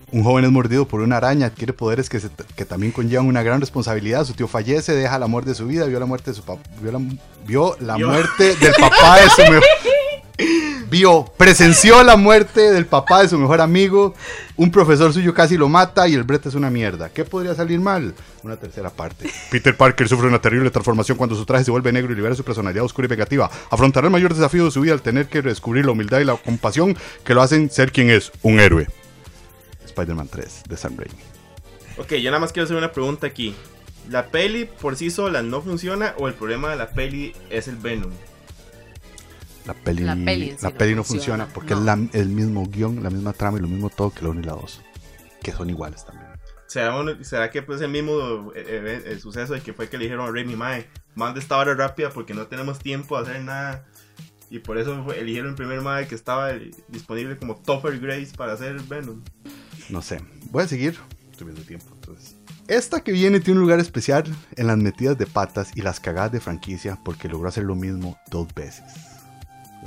Un 0.10 0.24
joven 0.24 0.46
es 0.46 0.52
mordido 0.52 0.88
por 0.88 1.02
una 1.02 1.18
araña, 1.18 1.48
adquiere 1.48 1.74
poderes 1.74 2.08
que, 2.08 2.22
se- 2.22 2.30
que 2.56 2.64
también 2.64 2.94
conllevan 2.94 3.28
una 3.28 3.44
gran 3.44 3.60
responsabilidad. 3.60 4.24
Su 4.24 4.34
tío 4.36 4.48
fallece, 4.48 4.94
deja 4.96 5.18
el 5.18 5.24
amor 5.24 5.44
de 5.44 5.54
su 5.54 5.68
vida, 5.68 5.86
vio 5.86 6.00
la 6.00 6.06
muerte 6.06 6.32
de 6.32 6.38
su 6.38 6.44
papá, 6.44 6.62
vio 6.82 6.94
la, 6.94 7.00
vio 7.46 7.76
la 7.82 7.98
muerte 7.98 8.56
del 8.56 8.74
papá 8.80 9.20
de 9.20 9.30
su 9.30 9.42
mejor... 9.52 9.64
Vio, 10.90 11.26
presenció 11.38 12.02
la 12.02 12.16
muerte 12.16 12.72
del 12.72 12.86
papá 12.86 13.22
de 13.22 13.28
su 13.28 13.38
mejor 13.38 13.60
amigo, 13.60 14.16
un 14.56 14.72
profesor 14.72 15.12
suyo 15.12 15.34
casi 15.34 15.58
lo 15.58 15.68
mata 15.68 16.08
y 16.08 16.14
el 16.14 16.24
brete 16.24 16.48
es 16.48 16.56
una 16.56 16.70
mierda. 16.70 17.10
¿Qué 17.10 17.26
podría 17.26 17.54
salir 17.56 17.82
mal? 17.82 18.16
Una 18.42 18.56
tercera 18.56 18.90
parte. 18.90 19.30
Peter 19.52 19.76
Parker 19.76 20.08
sufre 20.08 20.30
una 20.30 20.40
terrible 20.40 20.72
transformación 20.72 21.18
cuando 21.18 21.36
su 21.36 21.46
traje 21.46 21.66
se 21.66 21.72
vuelve 21.72 21.92
negro 21.92 22.14
y 22.14 22.16
libera 22.16 22.36
su 22.36 22.46
personalidad 22.46 22.86
oscura 22.86 23.06
y 23.06 23.10
vengativa. 23.10 23.52
Afrontará 23.70 24.08
el 24.08 24.14
mayor 24.14 24.34
desafío 24.34 24.64
de 24.64 24.72
su 24.72 24.80
vida 24.80 24.94
al 24.94 25.02
tener 25.02 25.28
que 25.28 25.42
descubrir 25.42 25.86
la 25.86 25.92
humildad 25.92 26.22
y 26.22 26.24
la 26.24 26.38
compasión 26.38 26.96
que 27.26 27.34
lo 27.34 27.42
hacen 27.42 27.70
ser 27.70 27.92
quien 27.92 28.10
es, 28.10 28.32
un 28.42 28.62
héroe. 28.62 28.88
Spider-Man 29.86 30.30
3 30.30 30.64
de 30.70 30.78
Sam 30.78 30.96
Raimi. 30.96 31.22
Ok, 31.98 32.14
yo 32.14 32.32
nada 32.32 32.40
más 32.40 32.54
quiero 32.54 32.64
hacer 32.64 32.78
una 32.78 32.94
pregunta 32.94 33.28
aquí. 33.28 33.54
¿La 34.10 34.28
peli 34.28 34.64
por 34.64 34.96
sí 34.96 35.12
sola 35.12 35.42
no 35.42 35.62
funciona 35.62 36.14
o 36.18 36.30
el 36.30 36.34
problema 36.34 36.70
de 36.70 36.78
la 36.78 36.92
peli 36.92 37.34
es 37.50 37.68
el 37.68 37.76
Venom? 37.76 38.12
La 39.68 39.74
peli, 39.74 40.04
La 40.04 40.16
peli 40.16 40.56
la 40.62 40.70
no 40.70 40.78
peli 40.78 40.96
no 40.96 41.04
funciona, 41.04 41.46
funciona 41.46 41.54
porque 41.54 41.74
no. 41.76 41.80
es 41.82 41.86
la- 41.86 42.20
el 42.20 42.30
mismo 42.30 42.66
guion, 42.68 43.04
la 43.04 43.10
misma 43.10 43.34
trama 43.34 43.58
y 43.58 43.62
lo 43.62 43.68
mismo 43.68 43.90
todo 43.90 44.10
que 44.12 44.22
la 44.24 44.30
1 44.30 44.40
y 44.40 44.44
la 44.44 44.54
2. 44.54 44.82
Que 45.44 45.52
son 45.52 45.70
iguales 45.70 46.06
también. 46.06 46.28
¿Será, 46.68 46.98
uno- 46.98 47.24
será 47.24 47.50
que 47.52 47.62
pues 47.62 47.80
el 47.82 47.90
mismo 47.92 48.52
eh, 48.56 48.64
eh, 48.66 49.04
el 49.08 49.20
suceso 49.22 49.54
de 49.54 49.62
que 49.62 49.74
fue 49.74 49.90
que 49.90 49.98
le 49.98 50.06
dijeron 50.06 50.28
a 50.28 50.32
Remy 50.32 50.56
Mae, 50.56 50.88
manda 51.16 51.40
esta 51.40 51.58
hora 51.58 51.74
rápida 51.76 52.10
porque 52.10 52.34
no 52.34 52.48
tenemos 52.48 52.80
tiempo 52.80 53.18
a 53.18 53.22
hacer 53.22 53.42
nada? 53.44 53.86
Y 54.50 54.60
por 54.60 54.78
eso 54.78 55.04
fue- 55.04 55.20
eligieron 55.20 55.50
el 55.52 55.56
primer 55.56 55.82
Mae 55.82 56.08
que 56.08 56.16
estaba 56.16 56.52
eh, 56.52 56.72
disponible 56.88 57.38
como 57.38 57.56
Topper 57.58 58.00
Grace 58.00 58.32
para 58.38 58.54
hacer 58.54 58.82
Venom. 58.84 59.22
No 59.90 60.02
sé. 60.02 60.22
Voy 60.52 60.64
a 60.64 60.68
seguir. 60.68 60.98
Estoy 61.32 61.46
viendo 61.48 61.62
tiempo, 61.64 61.86
entonces. 61.94 62.36
Esta 62.68 63.02
que 63.02 63.12
viene 63.14 63.40
tiene 63.40 63.60
un 63.60 63.64
lugar 63.64 63.80
especial 63.80 64.24
en 64.58 64.68
las 64.68 64.78
metidas 64.78 65.18
de 65.18 65.26
patas 65.26 65.72
y 65.76 65.82
las 65.82 66.00
cagadas 66.02 66.32
de 66.34 66.42
franquicia 66.42 66.98
porque 67.06 67.30
logró 67.30 67.48
hacer 67.48 67.64
lo 67.64 67.76
mismo 67.76 68.18
dos 68.30 68.54
veces. 68.54 68.84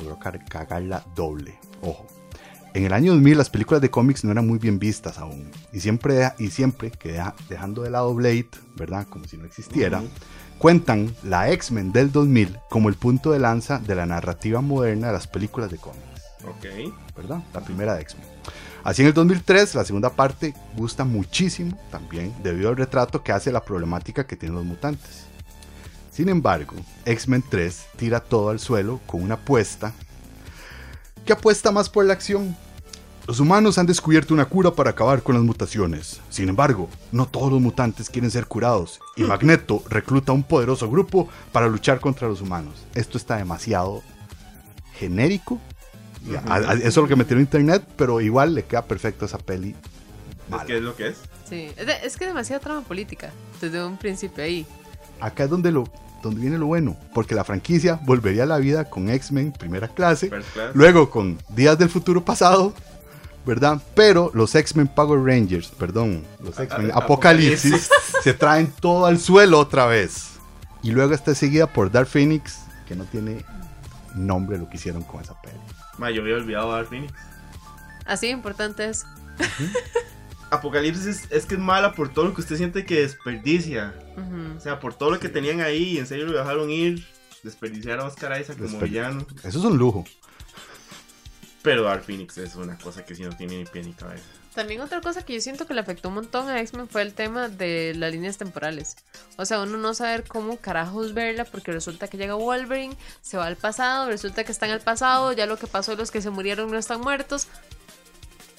Logró 0.02 0.18
cagarla 0.48 1.04
doble. 1.14 1.58
Ojo. 1.82 2.06
En 2.72 2.84
el 2.84 2.92
año 2.92 3.12
2000 3.12 3.36
las 3.36 3.50
películas 3.50 3.80
de 3.82 3.90
cómics 3.90 4.22
no 4.24 4.30
eran 4.30 4.46
muy 4.46 4.58
bien 4.58 4.78
vistas 4.78 5.18
aún. 5.18 5.50
Y 5.72 5.80
siempre, 5.80 6.30
y 6.38 6.50
siempre 6.50 6.90
que 6.92 7.12
deja- 7.12 7.34
dejando 7.48 7.82
de 7.82 7.90
lado 7.90 8.14
Blade, 8.14 8.48
¿verdad? 8.76 9.06
Como 9.10 9.26
si 9.26 9.36
no 9.36 9.44
existiera, 9.44 10.02
cuentan 10.58 11.12
la 11.24 11.50
X-Men 11.50 11.90
del 11.92 12.12
2000 12.12 12.58
como 12.68 12.88
el 12.88 12.94
punto 12.94 13.32
de 13.32 13.40
lanza 13.40 13.78
de 13.80 13.94
la 13.96 14.06
narrativa 14.06 14.60
moderna 14.60 15.08
de 15.08 15.12
las 15.14 15.26
películas 15.26 15.70
de 15.70 15.78
cómics. 15.78 16.04
Ok. 16.46 16.92
¿verdad? 17.16 17.42
La 17.52 17.60
primera 17.60 17.94
de 17.96 18.02
X-Men. 18.02 18.24
Así 18.84 19.02
en 19.02 19.08
el 19.08 19.14
2003, 19.14 19.74
la 19.74 19.84
segunda 19.84 20.10
parte 20.10 20.54
gusta 20.76 21.04
muchísimo 21.04 21.76
también 21.90 22.32
debido 22.42 22.70
al 22.70 22.76
retrato 22.76 23.22
que 23.22 23.32
hace 23.32 23.50
la 23.52 23.62
problemática 23.64 24.26
que 24.26 24.36
tienen 24.36 24.56
los 24.56 24.64
mutantes. 24.64 25.26
Sin 26.10 26.28
embargo, 26.28 26.74
X-Men 27.04 27.44
3 27.48 27.86
tira 27.96 28.20
todo 28.20 28.50
al 28.50 28.58
suelo 28.60 29.00
con 29.06 29.22
una 29.22 29.34
apuesta 29.34 29.92
que 31.24 31.32
apuesta 31.32 31.70
más 31.70 31.88
por 31.88 32.04
la 32.04 32.12
acción. 32.14 32.56
Los 33.26 33.38
humanos 33.38 33.78
han 33.78 33.86
descubierto 33.86 34.34
una 34.34 34.46
cura 34.46 34.72
para 34.72 34.90
acabar 34.90 35.22
con 35.22 35.36
las 35.36 35.44
mutaciones. 35.44 36.20
Sin 36.30 36.48
embargo, 36.48 36.88
no 37.12 37.26
todos 37.26 37.52
los 37.52 37.60
mutantes 37.60 38.10
quieren 38.10 38.30
ser 38.30 38.46
curados 38.46 38.98
y 39.16 39.22
Magneto 39.22 39.84
recluta 39.88 40.32
a 40.32 40.34
un 40.34 40.42
poderoso 40.42 40.90
grupo 40.90 41.28
para 41.52 41.68
luchar 41.68 42.00
contra 42.00 42.26
los 42.26 42.40
humanos. 42.40 42.74
Esto 42.94 43.16
está 43.18 43.36
demasiado 43.36 44.02
genérico 44.94 45.60
y 46.28 46.34
a- 46.34 46.42
a- 46.54 46.74
eso 46.74 46.86
es 46.88 46.96
lo 46.96 47.06
que 47.08 47.14
metieron 47.16 47.40
en 47.40 47.46
internet, 47.46 47.86
pero 47.96 48.20
igual 48.20 48.54
le 48.54 48.64
queda 48.64 48.84
perfecto 48.84 49.24
a 49.24 49.28
esa 49.28 49.38
peli. 49.38 49.76
Es 50.44 50.50
mala. 50.50 50.64
que 50.64 50.76
es 50.78 50.82
lo 50.82 50.96
que 50.96 51.08
es. 51.08 51.18
Sí, 51.48 51.70
es, 51.76 51.86
de- 51.86 52.04
es 52.04 52.16
que 52.16 52.26
demasiada 52.26 52.58
trama 52.60 52.80
política 52.80 53.30
desde 53.60 53.84
un 53.84 53.96
principio 53.96 54.42
ahí. 54.42 54.66
Acá 55.20 55.44
es 55.44 55.50
donde, 55.50 55.72
lo, 55.72 55.84
donde 56.22 56.40
viene 56.40 56.58
lo 56.58 56.66
bueno, 56.66 56.96
porque 57.14 57.34
la 57.34 57.44
franquicia 57.44 58.00
volvería 58.04 58.44
a 58.44 58.46
la 58.46 58.58
vida 58.58 58.88
con 58.88 59.08
X-Men 59.10 59.52
primera 59.52 59.88
clase, 59.88 60.30
luego 60.74 61.10
con 61.10 61.38
Días 61.50 61.78
del 61.78 61.88
Futuro 61.88 62.24
Pasado, 62.24 62.72
¿verdad? 63.46 63.80
Pero 63.94 64.30
los 64.34 64.54
X-Men 64.54 64.88
Power 64.88 65.20
Rangers, 65.20 65.68
perdón, 65.68 66.24
los 66.42 66.58
X-Men 66.58 66.92
Apocalipsis, 66.94 67.72
Apocalipsis. 67.74 67.90
se 68.22 68.34
traen 68.34 68.72
todo 68.80 69.06
al 69.06 69.18
suelo 69.18 69.58
otra 69.58 69.86
vez. 69.86 70.30
Y 70.82 70.92
luego 70.92 71.12
está 71.14 71.34
seguida 71.34 71.66
por 71.66 71.90
Dark 71.90 72.08
Phoenix, 72.08 72.60
que 72.88 72.96
no 72.96 73.04
tiene 73.04 73.44
nombre 74.14 74.58
lo 74.58 74.68
que 74.68 74.76
hicieron 74.76 75.02
con 75.02 75.20
esa 75.20 75.40
peli. 75.40 75.58
Ma, 75.98 76.10
yo 76.10 76.22
había 76.22 76.36
olvidado 76.36 76.72
a 76.72 76.76
Dark 76.76 76.88
Phoenix. 76.88 77.12
Así 78.06 78.26
de 78.26 78.32
importante 78.32 78.88
es. 78.88 79.04
Apocalipsis 80.50 81.28
es, 81.30 81.46
que 81.46 81.54
es 81.54 81.60
mala 81.60 81.94
por 81.94 82.12
todo 82.12 82.26
lo 82.26 82.34
que 82.34 82.40
usted 82.40 82.56
siente 82.56 82.84
que 82.84 83.02
desperdicia. 83.02 83.94
O 84.56 84.60
sea, 84.60 84.80
por 84.80 84.94
todo 84.94 85.10
lo 85.10 85.20
que 85.20 85.28
tenían 85.28 85.60
ahí 85.60 85.94
y 85.94 85.98
en 85.98 86.06
serio 86.06 86.26
lo 86.26 86.36
dejaron 86.36 86.70
ir. 86.70 87.06
Desperdiciar 87.42 88.00
a 88.00 88.04
Oscar 88.04 88.38
Isaac 88.38 88.58
como 88.58 88.78
villano. 88.80 89.26
Eso 89.42 89.58
es 89.58 89.64
un 89.64 89.78
lujo. 89.78 90.04
Pero 91.62 91.84
Dark 91.84 92.04
Phoenix 92.04 92.36
es 92.38 92.54
una 92.54 92.76
cosa 92.76 93.04
que 93.04 93.14
sí 93.14 93.22
no 93.22 93.30
tiene 93.30 93.58
ni 93.58 93.64
pie 93.64 93.82
ni 93.82 93.92
cabeza. 93.92 94.24
También 94.54 94.80
otra 94.80 95.00
cosa 95.00 95.24
que 95.24 95.34
yo 95.34 95.40
siento 95.40 95.66
que 95.66 95.74
le 95.74 95.80
afectó 95.80 96.08
un 96.08 96.16
montón 96.16 96.48
a 96.48 96.60
X-Men 96.60 96.88
fue 96.88 97.02
el 97.02 97.14
tema 97.14 97.48
de 97.48 97.94
las 97.94 98.10
líneas 98.10 98.36
temporales. 98.36 98.96
O 99.36 99.46
sea, 99.46 99.60
uno 99.60 99.78
no 99.78 99.94
saber 99.94 100.24
cómo 100.24 100.56
carajos 100.56 101.14
verla 101.14 101.44
porque 101.44 101.70
resulta 101.70 102.08
que 102.08 102.16
llega 102.16 102.34
Wolverine, 102.34 102.96
se 103.20 103.36
va 103.36 103.46
al 103.46 103.56
pasado, 103.56 104.06
resulta 104.08 104.42
que 104.42 104.50
está 104.50 104.66
en 104.66 104.72
el 104.72 104.80
pasado, 104.80 105.32
ya 105.32 105.46
lo 105.46 105.56
que 105.56 105.68
pasó, 105.68 105.94
los 105.94 106.10
que 106.10 106.20
se 106.20 106.30
murieron 106.30 106.70
no 106.70 106.78
están 106.78 107.00
muertos. 107.00 107.46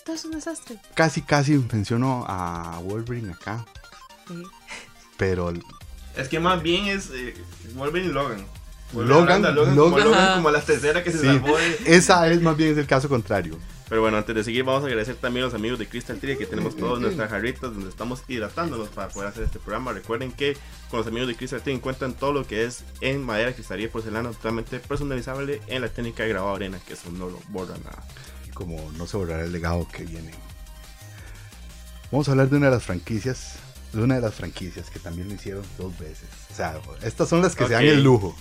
Todo 0.06 0.16
es 0.16 0.26
un 0.26 0.32
desastre. 0.32 0.78
Casi, 0.96 1.22
casi 1.22 1.54
menciono 1.72 2.26
a 2.28 2.80
Wolverine 2.84 3.32
acá, 3.34 3.66
Sí. 4.28 4.44
pero 5.18 5.54
Es 6.16 6.28
que 6.28 6.40
más 6.40 6.62
bien 6.62 6.88
es 6.88 7.10
eh, 7.14 7.34
Wolverine 7.76 8.10
y 8.10 8.14
Logan. 8.14 8.46
Logan, 8.94 9.42
Logan, 9.42 9.56
Logan, 9.56 9.76
como, 9.76 10.00
Logan. 10.00 10.36
Como 10.38 10.52
la 10.52 10.62
tercera 10.62 11.04
que 11.04 11.12
se 11.12 11.20
Sí. 11.20 11.26
salvó 11.26 11.58
de... 11.58 11.80
esa 11.86 12.28
es 12.30 12.42
más 12.42 12.58
bien 12.58 12.72
es 12.72 12.78
el 12.78 12.88
caso 12.88 13.08
contrario. 13.08 13.58
Pero 13.88 14.02
bueno, 14.02 14.18
antes 14.18 14.34
de 14.34 14.44
seguir 14.46 14.64
vamos 14.64 14.84
a 14.84 14.88
agradecer 14.88 15.16
también 15.16 15.44
a 15.44 15.48
los 15.48 15.54
amigos 15.54 15.78
de 15.78 15.86
Crystal 15.88 16.18
Tree 16.18 16.38
que 16.38 16.46
tenemos 16.46 16.78
todas 16.78 17.00
nuestras 17.02 17.30
jarritas 17.30 17.62
donde 17.74 17.90
estamos 17.90 18.24
hidratándonos 18.28 18.88
para 18.90 19.10
poder 19.10 19.30
hacer 19.30 19.44
este 19.44 19.60
programa. 19.60 19.92
Recuerden 19.92 20.32
que 20.32 20.56
con 20.90 21.00
los 21.00 21.08
amigos 21.08 21.28
de 21.28 21.36
Crystal 21.36 21.62
Tree 21.62 21.74
encuentran 21.74 22.14
todo 22.14 22.32
lo 22.32 22.48
que 22.48 22.64
es 22.66 22.86
en 23.02 23.22
madera, 23.22 23.52
cristalería 23.54 23.88
y 23.88 23.92
porcelana 23.92 24.32
totalmente 24.32 24.80
personalizable 24.80 25.62
en 25.68 25.82
la 25.82 25.90
técnica 25.90 26.24
de 26.24 26.30
grabado 26.30 26.56
arena, 26.56 26.80
que 26.88 26.94
eso 26.94 27.12
no 27.12 27.30
lo 27.30 27.40
borra 27.50 27.76
nada. 27.84 28.02
Como 28.54 28.92
no 28.94 29.08
se 29.08 29.18
borrará 29.18 29.44
el 29.44 29.52
legado 29.52 29.88
que 29.88 30.04
viene. 30.04 30.32
Vamos 32.12 32.28
a 32.28 32.32
hablar 32.32 32.50
de 32.50 32.58
una 32.58 32.66
de 32.68 32.74
las 32.74 32.84
franquicias, 32.84 33.56
de 33.94 34.04
una 34.04 34.16
de 34.16 34.22
las 34.22 34.34
franquicias 34.34 34.90
que 34.90 35.00
también 35.00 35.30
lo 35.30 35.36
hicieron 35.36 35.64
dos 35.78 35.98
veces. 35.98 36.28
O 36.52 36.56
sea, 36.56 36.80
estas 37.04 37.30
son 37.30 37.42
las 37.42 37.56
que 37.56 37.68
se 37.68 37.74
dan 37.74 37.86
el 37.86 38.04
lujo. 38.04 38.36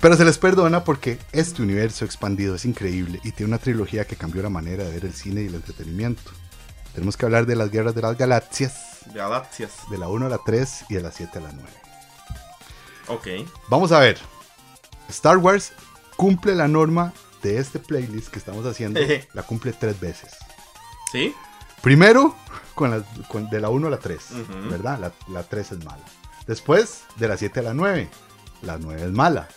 Pero 0.00 0.16
se 0.16 0.24
les 0.24 0.36
perdona 0.36 0.84
porque 0.84 1.18
este 1.32 1.62
universo 1.62 2.04
expandido 2.04 2.54
es 2.54 2.66
increíble 2.66 3.18
y 3.24 3.32
tiene 3.32 3.48
una 3.48 3.58
trilogía 3.58 4.04
que 4.04 4.16
cambió 4.16 4.42
la 4.42 4.50
manera 4.50 4.84
de 4.84 4.92
ver 4.92 5.06
el 5.06 5.14
cine 5.14 5.42
y 5.42 5.46
el 5.46 5.54
entretenimiento. 5.54 6.30
Tenemos 6.94 7.16
que 7.16 7.24
hablar 7.24 7.46
de 7.46 7.56
las 7.56 7.70
guerras 7.70 7.94
de 7.94 8.02
las 8.02 8.16
galaxias, 8.16 9.00
Galaxias. 9.14 9.72
de 9.90 9.98
la 9.98 10.08
1 10.08 10.26
a 10.26 10.28
la 10.28 10.38
3 10.44 10.84
y 10.90 10.94
de 10.94 11.00
la 11.00 11.12
7 11.12 11.38
a 11.38 11.42
la 11.42 11.52
9. 11.52 11.68
Ok. 13.08 13.26
Vamos 13.68 13.92
a 13.92 14.00
ver. 14.00 14.18
Star 15.08 15.38
Wars 15.38 15.72
cumple 16.16 16.54
la 16.54 16.68
norma 16.68 17.12
de 17.42 17.58
este 17.58 17.78
playlist 17.78 18.28
que 18.28 18.38
estamos 18.38 18.64
haciendo 18.66 19.00
la 19.32 19.42
cumple 19.42 19.72
tres 19.72 19.98
veces. 20.00 20.32
¿Sí? 21.12 21.34
Primero, 21.82 22.34
con 22.74 22.90
la, 22.90 23.02
con- 23.28 23.48
de 23.48 23.60
la 23.60 23.68
1 23.68 23.86
a 23.86 23.90
la 23.90 23.98
3, 23.98 24.20
Ujú. 24.32 24.70
¿verdad? 24.70 24.98
La, 24.98 25.12
la 25.32 25.42
3 25.44 25.72
es 25.72 25.84
mala. 25.84 26.02
Después, 26.46 27.02
de 27.16 27.28
la 27.28 27.36
7 27.36 27.60
a 27.60 27.62
la 27.62 27.74
9, 27.74 28.08
la 28.62 28.78
9 28.78 29.02
es 29.04 29.12
mala. 29.12 29.48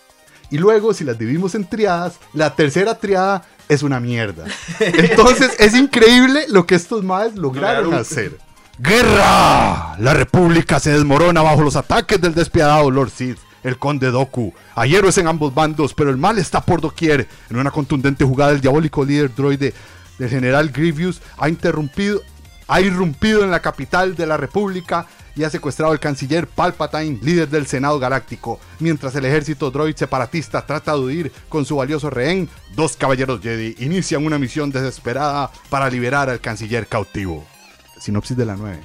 Y 0.52 0.58
luego, 0.58 0.94
si 0.94 1.04
las 1.04 1.18
dividimos 1.18 1.56
en 1.56 1.66
triadas, 1.68 2.16
la 2.34 2.56
tercera 2.56 2.96
triada 3.00 3.44
es 3.68 3.84
una 3.84 4.00
mierda. 4.00 4.46
Entonces, 4.80 5.52
es 5.60 5.74
increíble 5.76 6.46
lo 6.50 6.66
que 6.66 6.76
estos 6.76 7.04
lograron 7.04 7.36
Lograron. 7.42 7.94
hacer. 7.94 8.38
¡Guerra! 8.80 9.96
La 10.00 10.14
república 10.14 10.80
se 10.80 10.92
desmorona 10.92 11.42
bajo 11.42 11.62
los 11.62 11.76
ataques 11.76 12.20
del 12.22 12.34
despiadado 12.34 12.90
Lord 12.92 13.10
Sith, 13.12 13.38
el 13.64 13.78
conde 13.78 14.12
Doku. 14.12 14.54
Hay 14.76 14.96
héroes 14.96 15.18
en 15.18 15.28
ambos 15.28 15.54
bandos, 15.54 15.94
pero 15.94 16.10
el 16.10 16.18
mal 16.18 16.38
está 16.38 16.62
por 16.62 16.82
doquier. 16.82 17.28
En 17.50 17.58
una 17.58 17.72
contundente 17.72 18.26
jugada, 18.26 18.52
el 18.52 18.62
diabólico 18.62 19.06
líder 19.06 19.34
droide 19.34 19.74
del 20.18 20.30
general 20.30 20.70
Grievous 20.70 21.22
ha 21.38 21.50
interrumpido, 21.50 22.22
ha 22.68 22.82
irrumpido 22.82 23.44
en 23.44 23.52
la 23.52 23.62
capital 23.62 24.16
de 24.16 24.28
la 24.28 24.38
república 24.38 25.08
y 25.36 25.44
ha 25.44 25.50
secuestrado 25.50 25.94
al 25.94 26.00
canciller 26.00 26.48
Palpatine, 26.48 27.20
líder 27.22 27.48
del 27.48 27.66
Senado 27.66 27.98
Galáctico. 27.98 28.60
Mientras 28.80 29.16
el 29.16 29.24
ejército 29.26 29.72
droid 29.72 29.96
separatista 29.96 30.66
trata 30.66 30.94
de 30.94 31.00
huir 31.00 31.32
con 31.48 31.66
su 31.66 31.78
valioso 31.78 32.10
rehén, 32.10 32.50
dos 32.76 32.98
caballeros 32.98 33.42
Jedi 33.42 33.76
inician 33.80 34.26
una 34.26 34.38
misión 34.38 34.70
desesperada 34.70 35.50
para 35.70 35.90
liberar 35.90 36.30
al 36.30 36.42
canciller 36.42 36.88
cautivo. 36.88 37.46
Sinopsis 38.00 38.36
de 38.36 38.46
la 38.46 38.56
9. 38.56 38.80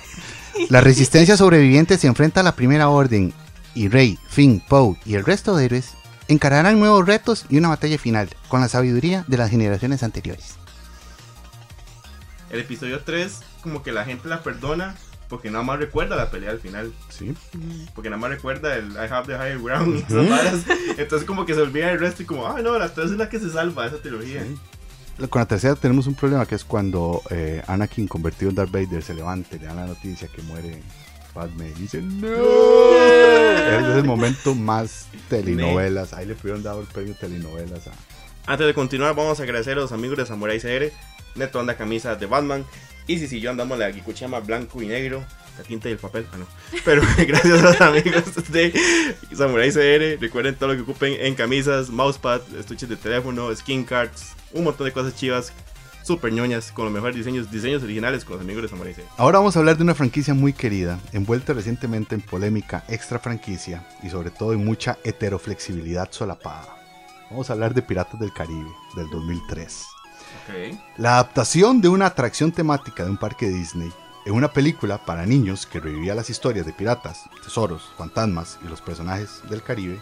La 0.70 0.80
resistencia 0.80 1.36
sobreviviente 1.36 1.98
se 1.98 2.06
enfrenta 2.06 2.40
a 2.40 2.44
la 2.44 2.54
Primera 2.54 2.88
Orden 2.88 3.34
y 3.74 3.88
Rey, 3.88 4.18
Finn, 4.28 4.60
Poe 4.60 4.96
y 5.04 5.14
el 5.14 5.24
resto 5.24 5.56
de 5.56 5.64
héroes 5.66 5.94
encararán 6.28 6.78
nuevos 6.78 7.06
retos 7.06 7.46
y 7.48 7.58
una 7.58 7.68
batalla 7.68 7.98
final 7.98 8.30
con 8.48 8.60
la 8.60 8.68
sabiduría 8.68 9.24
de 9.26 9.36
las 9.36 9.50
generaciones 9.50 10.02
anteriores. 10.02 10.56
El 12.50 12.60
episodio 12.60 13.00
3, 13.00 13.40
como 13.62 13.82
que 13.82 13.92
la 13.92 14.04
gente 14.04 14.28
la 14.28 14.42
perdona 14.42 14.94
porque 15.28 15.50
nada 15.50 15.64
más 15.64 15.78
recuerda 15.78 16.16
la 16.16 16.30
pelea 16.30 16.50
al 16.50 16.60
final. 16.60 16.92
Sí. 17.08 17.34
Porque 17.94 18.10
nada 18.10 18.20
más 18.20 18.30
recuerda 18.30 18.76
el 18.76 18.92
I 18.92 19.10
have 19.10 19.26
the 19.26 19.32
higher 19.32 19.58
ground. 19.58 20.04
esas 20.08 20.28
varas. 20.28 20.64
Entonces, 20.98 21.26
como 21.26 21.44
que 21.44 21.54
se 21.54 21.62
olvida 21.62 21.90
el 21.90 21.98
resto 21.98 22.22
y 22.22 22.26
como, 22.26 22.46
ah, 22.46 22.60
no, 22.62 22.78
la 22.78 22.92
3 22.92 23.12
es 23.12 23.16
la 23.16 23.28
que 23.28 23.40
se 23.40 23.50
salva 23.50 23.86
esa 23.86 23.98
trilogía. 23.98 24.44
Sí. 24.44 24.56
Con 25.28 25.40
la 25.40 25.46
tercera 25.46 25.76
tenemos 25.76 26.08
un 26.08 26.14
problema 26.14 26.44
que 26.44 26.56
es 26.56 26.64
cuando 26.64 27.22
eh, 27.30 27.62
Anakin 27.68 28.08
convertido 28.08 28.50
en 28.50 28.56
Darth 28.56 28.72
Vader 28.72 29.02
se 29.02 29.14
levanta 29.14 29.54
y 29.54 29.60
le 29.60 29.66
dan 29.66 29.76
la 29.76 29.86
noticia 29.86 30.26
que 30.28 30.42
muere 30.42 30.82
Padme 31.34 31.70
y 31.70 31.80
dice 31.80 32.00
no. 32.00 32.28
Ese 32.28 33.90
es 33.90 33.96
el 33.96 34.04
momento 34.04 34.54
más 34.54 35.08
telenovelas. 35.28 36.12
Ahí 36.12 36.26
le 36.26 36.34
pudieron 36.34 36.62
dar 36.62 36.78
el 36.78 36.86
premio 36.86 37.14
telenovelas 37.18 37.88
a 37.88 37.92
Antes 38.46 38.66
de 38.66 38.74
continuar, 38.74 39.14
vamos 39.14 39.40
a 39.40 39.42
agradecer 39.42 39.76
a 39.76 39.80
los 39.80 39.92
amigos 39.92 40.16
de 40.16 40.26
Samurai 40.26 40.60
CR. 40.60 40.92
Neto 41.34 41.58
anda 41.58 41.76
camisa 41.76 42.14
de 42.14 42.26
Batman. 42.26 42.64
Y 43.06 43.18
si, 43.18 43.26
si 43.26 43.40
yo 43.40 43.50
andamos 43.50 43.78
la 43.78 43.92
Gikuchama 43.92 44.40
blanco 44.40 44.80
y 44.80 44.86
negro. 44.86 45.24
La 45.58 45.64
tinta 45.64 45.88
y 45.88 45.92
el 45.92 45.98
papel, 45.98 46.26
ah 46.32 46.36
no. 46.38 46.46
Pero 46.84 47.02
gracias 47.26 47.62
a 47.62 47.62
los 47.62 47.80
amigos 47.80 48.24
de 48.50 48.72
Samurai 49.36 49.70
CR. 49.70 50.20
Recuerden 50.20 50.54
todo 50.54 50.70
lo 50.70 50.76
que 50.76 50.82
ocupen 50.82 51.16
en 51.18 51.34
camisas, 51.34 51.90
mousepad, 51.90 52.40
estuches 52.58 52.88
de 52.88 52.96
teléfono, 52.96 53.54
skin 53.54 53.84
cards, 53.84 54.34
un 54.52 54.64
montón 54.64 54.86
de 54.86 54.92
cosas 54.92 55.14
chivas, 55.14 55.52
super 56.04 56.32
ñoñas, 56.32 56.70
con 56.70 56.84
los 56.84 56.94
mejores 56.94 57.16
diseños, 57.16 57.50
diseños 57.50 57.82
originales 57.82 58.24
con 58.24 58.34
los 58.34 58.44
amigos 58.44 58.62
de 58.62 58.68
Samurai. 58.68 58.94
Ahora 59.16 59.38
vamos 59.38 59.56
a 59.56 59.58
hablar 59.58 59.76
de 59.76 59.82
una 59.82 59.94
franquicia 59.94 60.34
muy 60.34 60.52
querida, 60.52 61.00
envuelta 61.12 61.54
recientemente 61.54 62.14
en 62.14 62.20
polémica 62.20 62.84
extra 62.88 63.18
franquicia 63.18 63.86
y 64.02 64.10
sobre 64.10 64.30
todo 64.30 64.52
en 64.52 64.64
mucha 64.64 64.98
heteroflexibilidad 65.02 66.12
solapada. 66.12 66.76
Vamos 67.30 67.48
a 67.48 67.54
hablar 67.54 67.74
de 67.74 67.82
Piratas 67.82 68.20
del 68.20 68.32
Caribe 68.32 68.70
del 68.94 69.08
2003. 69.10 69.84
Ok. 70.46 70.78
La 70.98 71.14
adaptación 71.14 71.80
de 71.80 71.88
una 71.88 72.06
atracción 72.06 72.52
temática 72.52 73.04
de 73.04 73.10
un 73.10 73.16
parque 73.16 73.48
Disney 73.48 73.90
en 74.26 74.34
una 74.34 74.52
película 74.52 74.98
para 74.98 75.26
niños 75.26 75.66
que 75.66 75.80
revivía 75.80 76.14
las 76.14 76.30
historias 76.30 76.66
de 76.66 76.72
piratas, 76.72 77.28
tesoros, 77.42 77.90
fantasmas 77.96 78.58
y 78.64 78.68
los 78.68 78.80
personajes 78.80 79.42
del 79.50 79.62
Caribe, 79.62 80.00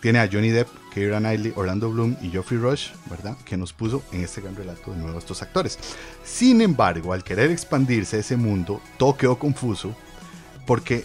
tiene 0.00 0.20
a 0.20 0.28
Johnny 0.30 0.50
Depp, 0.50 0.68
Keira 0.92 1.18
Knightley, 1.18 1.52
Orlando 1.56 1.90
Bloom 1.90 2.16
y 2.22 2.30
Geoffrey 2.30 2.58
Rush, 2.58 2.90
¿verdad? 3.10 3.36
Que 3.44 3.56
nos 3.56 3.72
puso 3.72 4.02
en 4.12 4.22
este 4.22 4.40
gran 4.40 4.54
relato 4.54 4.92
de 4.92 4.98
nuevo 4.98 5.18
estos 5.18 5.42
actores. 5.42 5.78
Sin 6.24 6.60
embargo, 6.60 7.12
al 7.12 7.24
querer 7.24 7.50
expandirse 7.50 8.18
ese 8.18 8.36
mundo, 8.36 8.80
todo 8.96 9.16
quedó 9.16 9.38
confuso 9.38 9.94
porque 10.66 11.04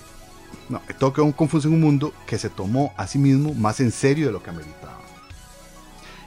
no, 0.69 0.81
todo 0.99 1.13
quedó 1.13 1.31
confuso 1.35 1.67
en 1.67 1.75
un 1.75 1.81
mundo 1.81 2.13
que 2.27 2.37
se 2.37 2.49
tomó 2.49 2.93
a 2.97 3.07
sí 3.07 3.17
mismo 3.17 3.53
más 3.53 3.79
en 3.79 3.91
serio 3.91 4.27
de 4.27 4.33
lo 4.33 4.43
que 4.43 4.49
ameritaba. 4.49 4.99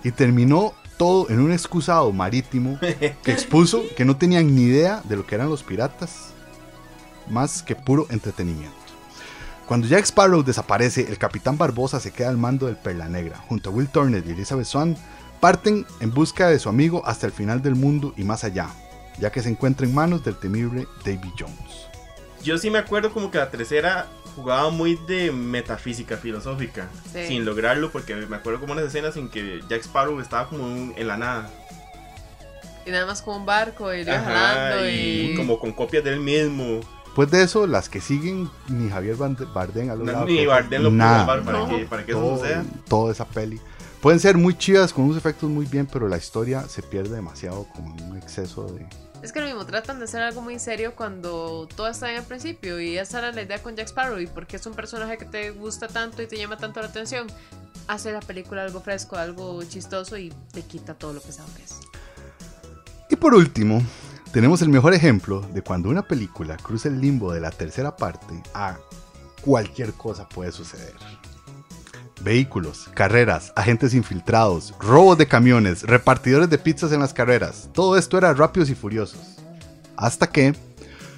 Y 0.02 0.10
terminó 0.10 0.74
todo 0.96 1.28
en 1.30 1.40
un 1.40 1.52
excusado 1.52 2.12
marítimo 2.12 2.78
que 2.80 3.32
expuso 3.32 3.82
que 3.96 4.04
no 4.04 4.16
tenían 4.16 4.54
ni 4.54 4.62
idea 4.62 5.02
de 5.04 5.16
lo 5.16 5.26
que 5.26 5.34
eran 5.34 5.50
los 5.50 5.62
piratas, 5.62 6.30
más 7.28 7.62
que 7.62 7.76
puro 7.76 8.06
entretenimiento. 8.10 8.85
Cuando 9.66 9.88
Jack 9.88 10.04
Sparrow 10.04 10.42
desaparece, 10.44 11.06
el 11.08 11.18
capitán 11.18 11.58
Barbosa 11.58 11.98
se 11.98 12.12
queda 12.12 12.28
al 12.28 12.36
mando 12.36 12.66
del 12.66 12.76
Perla 12.76 13.08
Negra. 13.08 13.38
Junto 13.48 13.70
a 13.70 13.72
Will 13.72 13.88
Turner 13.88 14.22
y 14.26 14.30
Elizabeth 14.30 14.66
Swann, 14.66 14.96
parten 15.40 15.84
en 16.00 16.12
busca 16.12 16.48
de 16.48 16.58
su 16.58 16.68
amigo 16.68 17.02
hasta 17.04 17.26
el 17.26 17.32
final 17.32 17.62
del 17.62 17.74
mundo 17.74 18.14
y 18.16 18.22
más 18.22 18.44
allá, 18.44 18.68
ya 19.18 19.30
que 19.32 19.42
se 19.42 19.48
encuentra 19.48 19.86
en 19.86 19.94
manos 19.94 20.24
del 20.24 20.36
temible 20.36 20.86
Davy 21.04 21.32
Jones. 21.38 21.88
Yo 22.44 22.58
sí 22.58 22.70
me 22.70 22.78
acuerdo 22.78 23.12
como 23.12 23.30
que 23.32 23.38
la 23.38 23.50
tercera 23.50 24.06
jugaba 24.36 24.70
muy 24.70 24.96
de 25.08 25.32
metafísica 25.32 26.16
filosófica, 26.16 26.88
Sí. 27.12 27.26
sin 27.26 27.44
lograrlo, 27.44 27.90
porque 27.90 28.14
me 28.14 28.36
acuerdo 28.36 28.60
como 28.60 28.72
unas 28.74 28.84
escenas 28.84 29.16
en 29.16 29.28
que 29.28 29.62
Jack 29.68 29.80
Sparrow 29.80 30.20
estaba 30.20 30.48
como 30.48 30.64
un- 30.64 30.94
en 30.96 31.08
la 31.08 31.16
nada. 31.16 31.50
Y 32.86 32.90
nada 32.92 33.04
más 33.06 33.20
como 33.20 33.38
un 33.38 33.46
barco 33.46 33.92
y 33.92 34.08
Ajá, 34.08 34.88
y... 34.88 35.34
como 35.34 35.58
con 35.58 35.72
copias 35.72 36.04
del 36.04 36.20
mismo. 36.20 36.80
Después 37.16 37.30
de 37.30 37.42
eso, 37.44 37.66
las 37.66 37.88
que 37.88 38.02
siguen, 38.02 38.50
ni 38.68 38.90
Javier 38.90 39.16
Bardem 39.16 39.90
ha 39.90 39.94
logrado 39.94 40.26
Ni 40.26 40.36
que- 40.36 40.46
Bardem 40.46 40.82
lo 40.82 40.90
nada, 40.90 41.24
para, 41.24 41.40
no. 41.40 41.66
que, 41.66 41.86
para 41.86 42.04
que 42.04 42.12
eso 42.12 42.20
todo, 42.20 42.36
suceda. 42.36 42.64
toda 42.86 43.10
esa 43.10 43.24
peli. 43.24 43.58
Pueden 44.02 44.20
ser 44.20 44.36
muy 44.36 44.52
chidas, 44.58 44.92
con 44.92 45.04
unos 45.06 45.16
efectos 45.16 45.48
muy 45.48 45.64
bien, 45.64 45.88
pero 45.90 46.08
la 46.08 46.18
historia 46.18 46.68
se 46.68 46.82
pierde 46.82 47.14
demasiado 47.16 47.64
con 47.74 47.86
un 47.86 48.18
exceso 48.18 48.66
de... 48.66 48.86
Es 49.22 49.32
que 49.32 49.40
lo 49.40 49.46
mismo, 49.46 49.64
tratan 49.64 49.98
de 49.98 50.04
hacer 50.04 50.20
algo 50.20 50.42
muy 50.42 50.58
serio 50.58 50.94
cuando 50.94 51.66
todo 51.74 51.88
está 51.88 52.10
en 52.10 52.18
el 52.18 52.22
principio 52.22 52.78
y 52.82 52.98
esa 52.98 53.20
era 53.20 53.32
la 53.32 53.40
idea 53.40 53.62
con 53.62 53.74
Jack 53.76 53.86
Sparrow 53.88 54.18
y 54.20 54.26
porque 54.26 54.56
es 54.56 54.66
un 54.66 54.74
personaje 54.74 55.16
que 55.16 55.24
te 55.24 55.52
gusta 55.52 55.88
tanto 55.88 56.20
y 56.20 56.26
te 56.26 56.36
llama 56.36 56.58
tanto 56.58 56.82
la 56.82 56.88
atención, 56.88 57.28
hace 57.88 58.12
la 58.12 58.20
película 58.20 58.62
algo 58.62 58.82
fresco, 58.82 59.16
algo 59.16 59.62
chistoso 59.64 60.18
y 60.18 60.34
te 60.52 60.60
quita 60.60 60.92
todo 60.92 61.14
lo 61.14 61.22
pesado 61.22 61.48
que 61.56 61.62
es. 61.64 61.80
Y 63.08 63.16
por 63.16 63.34
último, 63.34 63.80
tenemos 64.36 64.60
el 64.60 64.68
mejor 64.68 64.92
ejemplo 64.92 65.40
de 65.54 65.62
cuando 65.62 65.88
una 65.88 66.02
película 66.02 66.58
cruza 66.58 66.90
el 66.90 67.00
limbo 67.00 67.32
de 67.32 67.40
la 67.40 67.50
tercera 67.50 67.96
parte 67.96 68.42
a 68.52 68.76
cualquier 69.40 69.94
cosa 69.94 70.28
puede 70.28 70.52
suceder. 70.52 70.92
Vehículos, 72.20 72.90
carreras, 72.92 73.54
agentes 73.56 73.94
infiltrados, 73.94 74.74
robos 74.78 75.16
de 75.16 75.26
camiones, 75.26 75.84
repartidores 75.84 76.50
de 76.50 76.58
pizzas 76.58 76.92
en 76.92 77.00
las 77.00 77.14
carreras. 77.14 77.70
Todo 77.72 77.96
esto 77.96 78.18
era 78.18 78.34
rápidos 78.34 78.68
y 78.68 78.74
furiosos. 78.74 79.38
Hasta 79.96 80.26
que 80.26 80.54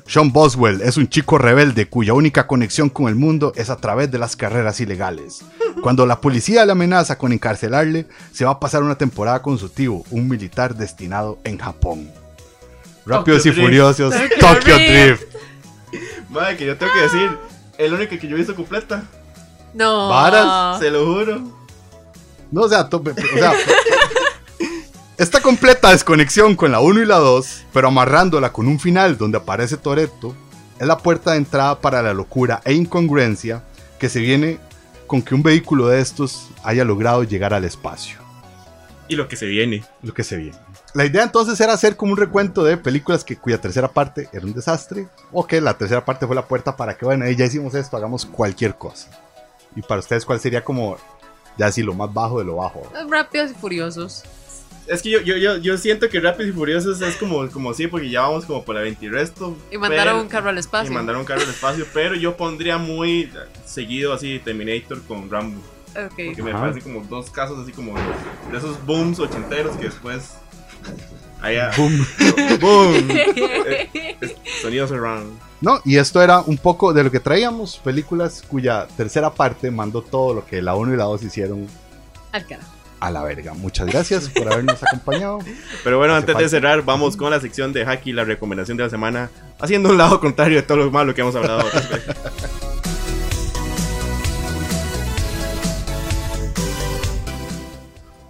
Sean 0.06 0.32
Boswell 0.32 0.80
es 0.82 0.96
un 0.96 1.08
chico 1.08 1.38
rebelde 1.38 1.88
cuya 1.88 2.12
única 2.12 2.46
conexión 2.46 2.88
con 2.88 3.08
el 3.08 3.16
mundo 3.16 3.52
es 3.56 3.68
a 3.68 3.78
través 3.78 4.12
de 4.12 4.18
las 4.18 4.36
carreras 4.36 4.80
ilegales. 4.80 5.40
Cuando 5.82 6.06
la 6.06 6.20
policía 6.20 6.64
le 6.64 6.70
amenaza 6.70 7.18
con 7.18 7.32
encarcelarle, 7.32 8.06
se 8.30 8.44
va 8.44 8.52
a 8.52 8.60
pasar 8.60 8.84
una 8.84 8.94
temporada 8.94 9.42
con 9.42 9.58
su 9.58 9.70
tío, 9.70 10.04
un 10.12 10.28
militar 10.28 10.76
destinado 10.76 11.40
en 11.42 11.58
Japón. 11.58 12.12
Rápidos 13.08 13.46
y 13.46 13.50
Drift. 13.50 13.62
Furiosos, 13.64 14.14
Tokyo 14.40 14.74
Drift. 14.74 15.22
Madre, 16.28 16.56
que 16.56 16.66
yo 16.66 16.76
tengo 16.76 16.92
que 16.92 17.00
decir, 17.00 17.38
el 17.78 17.92
único 17.92 18.18
que 18.18 18.28
yo 18.28 18.34
he 18.36 18.38
visto 18.38 18.54
completa, 18.54 19.04
No. 19.74 20.08
Varas, 20.08 20.78
se 20.78 20.90
lo 20.90 21.06
juro. 21.06 21.40
No, 22.50 22.62
o 22.62 22.68
sea, 22.68 22.88
o 22.90 23.38
sea, 23.38 23.52
esta 25.18 25.40
completa 25.40 25.90
desconexión 25.90 26.54
con 26.54 26.72
la 26.72 26.80
1 26.80 27.02
y 27.02 27.06
la 27.06 27.16
2, 27.16 27.64
pero 27.72 27.88
amarrándola 27.88 28.52
con 28.52 28.68
un 28.68 28.78
final 28.78 29.18
donde 29.18 29.38
aparece 29.38 29.76
Toreto, 29.76 30.34
es 30.78 30.86
la 30.86 30.98
puerta 30.98 31.32
de 31.32 31.38
entrada 31.38 31.80
para 31.80 32.02
la 32.02 32.14
locura 32.14 32.60
e 32.64 32.72
incongruencia 32.72 33.64
que 33.98 34.08
se 34.08 34.20
viene 34.20 34.58
con 35.06 35.22
que 35.22 35.34
un 35.34 35.42
vehículo 35.42 35.88
de 35.88 36.00
estos 36.00 36.48
haya 36.62 36.84
logrado 36.84 37.24
llegar 37.24 37.52
al 37.52 37.64
espacio. 37.64 38.18
Y 39.08 39.16
lo 39.16 39.26
que 39.26 39.36
se 39.36 39.46
viene. 39.46 39.82
Lo 40.02 40.14
que 40.14 40.22
se 40.22 40.36
viene. 40.36 40.56
La 40.94 41.04
idea 41.04 41.22
entonces 41.22 41.60
era 41.60 41.74
hacer 41.74 41.96
como 41.96 42.12
un 42.12 42.18
recuento 42.18 42.64
de 42.64 42.76
películas 42.76 43.22
que, 43.24 43.36
cuya 43.36 43.60
tercera 43.60 43.88
parte 43.88 44.28
era 44.32 44.44
un 44.44 44.54
desastre, 44.54 45.06
o 45.32 45.46
que 45.46 45.60
la 45.60 45.76
tercera 45.76 46.04
parte 46.04 46.26
fue 46.26 46.34
la 46.34 46.46
puerta 46.46 46.76
para 46.76 46.96
que, 46.96 47.04
bueno, 47.04 47.28
ya 47.30 47.44
hicimos 47.44 47.74
esto, 47.74 47.96
hagamos 47.96 48.24
cualquier 48.24 48.74
cosa. 48.74 49.10
Y 49.76 49.82
para 49.82 50.00
ustedes, 50.00 50.24
¿cuál 50.24 50.40
sería 50.40 50.64
como, 50.64 50.96
ya 51.58 51.66
así, 51.66 51.82
lo 51.82 51.94
más 51.94 52.12
bajo 52.12 52.38
de 52.38 52.46
lo 52.46 52.56
bajo? 52.56 52.82
Rápidos 53.08 53.50
y 53.50 53.54
furiosos. 53.54 54.24
Es 54.86 55.02
que 55.02 55.10
yo, 55.10 55.20
yo, 55.20 55.36
yo, 55.36 55.58
yo 55.58 55.76
siento 55.76 56.08
que 56.08 56.18
Rápidos 56.18 56.48
y 56.48 56.52
Furiosos 56.54 57.02
es 57.02 57.16
como, 57.16 57.46
como 57.50 57.74
sí, 57.74 57.86
porque 57.88 58.08
ya 58.08 58.22
vamos 58.22 58.46
como 58.46 58.64
por 58.64 58.74
la 58.74 58.80
20 58.80 59.04
y 59.04 59.08
resto. 59.10 59.54
Y 59.70 59.76
mandaron 59.76 60.14
pero- 60.14 60.22
un 60.22 60.28
carro 60.28 60.48
al 60.48 60.56
espacio. 60.56 60.90
Y 60.90 60.94
mandaron 60.94 61.20
un 61.20 61.26
carro 61.26 61.42
al 61.42 61.50
espacio, 61.50 61.86
pero 61.92 62.14
yo 62.14 62.38
pondría 62.38 62.78
muy 62.78 63.30
seguido 63.66 64.14
así 64.14 64.38
Terminator 64.42 65.02
con 65.02 65.30
Rambo. 65.30 65.60
Ok. 65.90 66.14
Porque 66.26 66.42
me 66.42 66.52
parece 66.52 66.80
como 66.80 67.02
dos 67.02 67.28
casos 67.28 67.58
así 67.58 67.72
como 67.72 67.94
de 68.50 68.56
esos 68.56 68.82
booms 68.86 69.18
ochenteros 69.18 69.76
que 69.76 69.84
después. 69.84 70.36
Allá. 71.40 71.70
Boom. 71.76 72.06
¡Boom! 72.60 73.08
Sonidos 74.60 74.90
surround. 74.90 75.38
No, 75.60 75.80
y 75.84 75.96
esto 75.96 76.20
era 76.22 76.40
un 76.40 76.56
poco 76.56 76.92
de 76.92 77.04
lo 77.04 77.10
que 77.10 77.20
traíamos, 77.20 77.78
películas 77.78 78.42
cuya 78.48 78.86
tercera 78.96 79.30
parte 79.30 79.70
mandó 79.70 80.02
todo 80.02 80.34
lo 80.34 80.44
que 80.46 80.60
la 80.62 80.74
1 80.74 80.94
y 80.94 80.96
la 80.96 81.04
2 81.04 81.22
hicieron 81.24 81.66
Al 82.32 82.46
carajo. 82.46 82.70
a 83.00 83.10
la 83.10 83.22
verga. 83.22 83.54
Muchas 83.54 83.86
gracias 83.86 84.28
por 84.28 84.52
habernos 84.52 84.82
acompañado. 84.82 85.38
Pero 85.84 85.98
bueno, 85.98 86.14
Hace 86.14 86.30
antes 86.32 86.38
de 86.38 86.48
cerrar, 86.48 86.82
vamos 86.84 87.16
con 87.16 87.30
la 87.30 87.40
sección 87.40 87.72
de 87.72 87.84
Haki, 87.84 88.12
la 88.12 88.24
recomendación 88.24 88.76
de 88.76 88.84
la 88.84 88.90
semana, 88.90 89.30
haciendo 89.60 89.90
un 89.90 89.98
lado 89.98 90.18
contrario 90.20 90.56
de 90.56 90.62
todo 90.62 90.78
lo 90.78 90.90
malo 90.90 91.14
que 91.14 91.20
hemos 91.20 91.34
hablado. 91.36 91.64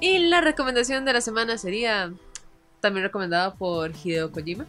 Y 0.01 0.19
la 0.19 0.41
recomendación 0.41 1.05
de 1.05 1.13
la 1.13 1.21
semana 1.21 1.59
sería 1.59 2.13
también 2.81 3.05
recomendada 3.05 3.55
por 3.55 3.91
Hideo 3.91 4.31
Kojima. 4.31 4.67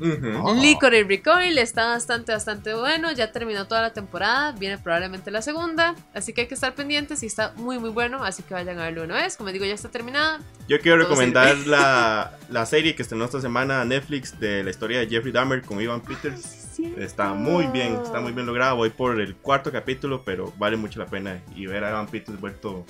Ujú. 0.00 0.28
Oh. 0.42 0.54
Licorice 0.54 1.04
Recoil 1.04 1.56
está 1.58 1.88
bastante, 1.88 2.32
bastante 2.32 2.74
bueno. 2.74 3.12
Ya 3.12 3.32
terminó 3.32 3.66
toda 3.66 3.82
la 3.82 3.92
temporada. 3.92 4.52
Viene 4.52 4.78
probablemente 4.78 5.30
la 5.30 5.42
segunda. 5.42 5.94
Así 6.14 6.32
que 6.32 6.42
hay 6.42 6.46
que 6.48 6.54
estar 6.54 6.74
pendientes 6.74 7.22
y 7.22 7.26
está 7.26 7.52
muy, 7.56 7.78
muy 7.78 7.90
bueno. 7.90 8.22
Así 8.22 8.42
que 8.42 8.54
vayan 8.54 8.78
a 8.78 8.84
verlo 8.84 9.04
una 9.04 9.14
vez. 9.14 9.36
Como 9.36 9.50
digo, 9.50 9.64
ya 9.64 9.74
está 9.74 9.88
terminada. 9.88 10.40
Yo 10.68 10.80
quiero 10.80 10.98
Todo 10.98 11.08
recomendar 11.08 11.56
la, 11.66 12.36
la 12.50 12.66
serie 12.66 12.94
que 12.94 13.02
estrenó 13.02 13.24
esta 13.24 13.40
semana 13.40 13.80
a 13.80 13.84
Netflix 13.84 14.38
de 14.38 14.62
la 14.62 14.70
historia 14.70 14.98
de 14.98 15.08
Jeffrey 15.08 15.32
Dahmer 15.32 15.62
con 15.62 15.80
Ivan 15.80 16.02
Peters. 16.02 16.64
Está 16.98 17.32
muy 17.32 17.66
bien, 17.68 17.98
está 18.02 18.20
muy 18.20 18.32
bien 18.32 18.44
lograda. 18.46 18.74
Voy 18.74 18.90
por 18.90 19.18
el 19.18 19.34
cuarto 19.36 19.72
capítulo, 19.72 20.22
pero 20.24 20.52
vale 20.58 20.76
mucho 20.76 20.98
la 20.98 21.06
pena. 21.06 21.40
Y 21.54 21.66
ver 21.66 21.84
a 21.84 21.90
Ivan 21.90 22.06
Peters 22.06 22.38
vuelto 22.38 22.84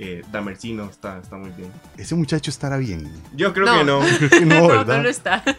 eh, 0.00 0.22
Dahmercino 0.32 0.84
está, 0.90 1.18
está 1.18 1.36
muy 1.36 1.50
bien. 1.50 1.70
Ese 1.96 2.14
muchacho 2.16 2.50
estará 2.50 2.76
bien. 2.78 3.08
Yo 3.36 3.52
creo 3.52 3.66
No. 3.66 3.78
que 3.78 3.84
no. 3.84 4.00
Creo 4.18 4.30
que 4.40 4.46
no, 4.46 4.54
No, 4.60 4.60
no, 4.62 4.68
¿verdad? 4.68 5.02
lo 5.02 5.08
está. 5.08 5.44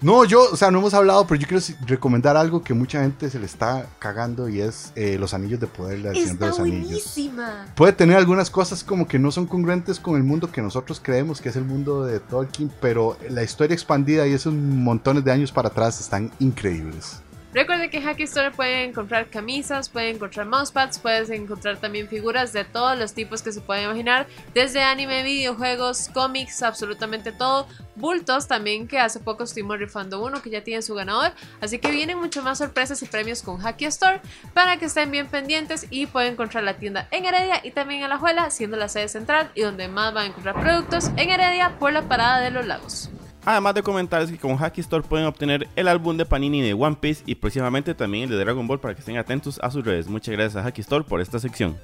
No, 0.00 0.26
yo, 0.26 0.50
o 0.52 0.56
sea, 0.56 0.70
no 0.70 0.80
hemos 0.80 0.92
hablado, 0.92 1.26
pero 1.26 1.40
yo 1.40 1.48
quiero 1.48 1.64
recomendar 1.86 2.36
algo 2.36 2.62
que 2.62 2.74
mucha 2.74 3.00
gente 3.00 3.30
se 3.30 3.38
le 3.38 3.46
está 3.46 3.86
cagando 3.98 4.50
y 4.50 4.60
es 4.60 4.92
eh, 4.96 5.16
Los 5.18 5.32
Anillos 5.32 5.60
de 5.60 5.66
Poder, 5.66 6.00
la 6.00 6.12
Señor 6.12 6.36
de 6.36 6.46
los 6.46 6.58
Anillos. 6.60 6.84
buenísima. 6.88 7.66
Puede 7.74 7.94
tener 7.94 8.18
algunas 8.18 8.50
cosas 8.50 8.84
como 8.84 9.08
que 9.08 9.18
no 9.18 9.30
son 9.30 9.46
congruentes 9.46 9.98
con 9.98 10.16
el 10.16 10.22
mundo 10.22 10.52
que 10.52 10.60
nosotros 10.60 11.00
creemos 11.02 11.40
que 11.40 11.48
es 11.48 11.56
el 11.56 11.64
mundo 11.64 12.04
de 12.04 12.20
Tolkien, 12.20 12.70
pero 12.82 13.16
la 13.30 13.42
historia 13.44 13.72
expandida 13.72 14.26
y 14.26 14.34
esos 14.34 14.52
montones 14.52 15.24
de 15.24 15.32
años 15.32 15.52
para 15.52 15.68
atrás 15.68 15.98
están 15.98 16.30
increíbles. 16.38 17.20
Recuerden 17.54 17.88
que 17.88 17.98
en 17.98 18.02
Hacky 18.02 18.24
Store 18.24 18.50
pueden 18.50 18.90
encontrar 18.90 19.30
camisas, 19.30 19.88
pueden 19.88 20.16
encontrar 20.16 20.44
mousepads, 20.44 20.98
puedes 20.98 21.30
encontrar 21.30 21.76
también 21.76 22.08
figuras 22.08 22.52
de 22.52 22.64
todos 22.64 22.98
los 22.98 23.14
tipos 23.14 23.42
que 23.42 23.52
se 23.52 23.60
pueden 23.60 23.84
imaginar, 23.84 24.26
desde 24.54 24.82
anime, 24.82 25.22
videojuegos, 25.22 26.08
cómics, 26.12 26.64
absolutamente 26.64 27.30
todo. 27.30 27.68
Bultos 27.94 28.48
también, 28.48 28.88
que 28.88 28.98
hace 28.98 29.20
poco 29.20 29.44
estuvimos 29.44 29.78
rifando 29.78 30.20
uno 30.24 30.42
que 30.42 30.50
ya 30.50 30.64
tiene 30.64 30.82
su 30.82 30.96
ganador. 30.96 31.30
Así 31.60 31.78
que 31.78 31.92
vienen 31.92 32.18
mucho 32.18 32.42
más 32.42 32.58
sorpresas 32.58 33.00
y 33.02 33.06
premios 33.06 33.40
con 33.40 33.60
Hacky 33.60 33.84
Store 33.84 34.20
para 34.52 34.76
que 34.76 34.86
estén 34.86 35.12
bien 35.12 35.28
pendientes 35.28 35.86
y 35.90 36.06
pueden 36.06 36.32
encontrar 36.32 36.64
la 36.64 36.74
tienda 36.74 37.06
en 37.12 37.24
Heredia 37.24 37.60
y 37.62 37.70
también 37.70 38.00
en 38.00 38.06
Alajuela, 38.06 38.50
siendo 38.50 38.76
la 38.76 38.88
sede 38.88 39.06
central 39.06 39.52
y 39.54 39.62
donde 39.62 39.86
más 39.86 40.12
van 40.12 40.24
a 40.24 40.28
encontrar 40.30 40.60
productos 40.60 41.12
en 41.16 41.30
Heredia 41.30 41.78
por 41.78 41.92
la 41.92 42.02
parada 42.08 42.40
de 42.40 42.50
los 42.50 42.66
lagos. 42.66 43.10
Además 43.46 43.74
de 43.74 43.82
comentarles 43.82 44.30
que 44.30 44.38
con 44.38 44.56
Hacky 44.56 44.80
Store 44.80 45.06
pueden 45.06 45.26
obtener 45.26 45.68
el 45.76 45.88
álbum 45.88 46.16
de 46.16 46.24
Panini 46.24 46.62
de 46.62 46.72
One 46.72 46.96
Piece 46.98 47.22
y 47.26 47.34
próximamente 47.34 47.94
también 47.94 48.24
el 48.24 48.30
de 48.30 48.36
Dragon 48.38 48.66
Ball 48.66 48.80
para 48.80 48.94
que 48.94 49.00
estén 49.00 49.18
atentos 49.18 49.60
a 49.62 49.70
sus 49.70 49.84
redes. 49.84 50.08
Muchas 50.08 50.34
gracias 50.34 50.56
a 50.56 50.66
Hacky 50.66 50.80
Store 50.80 51.04
por 51.04 51.20
esta 51.20 51.38
sección. 51.38 51.76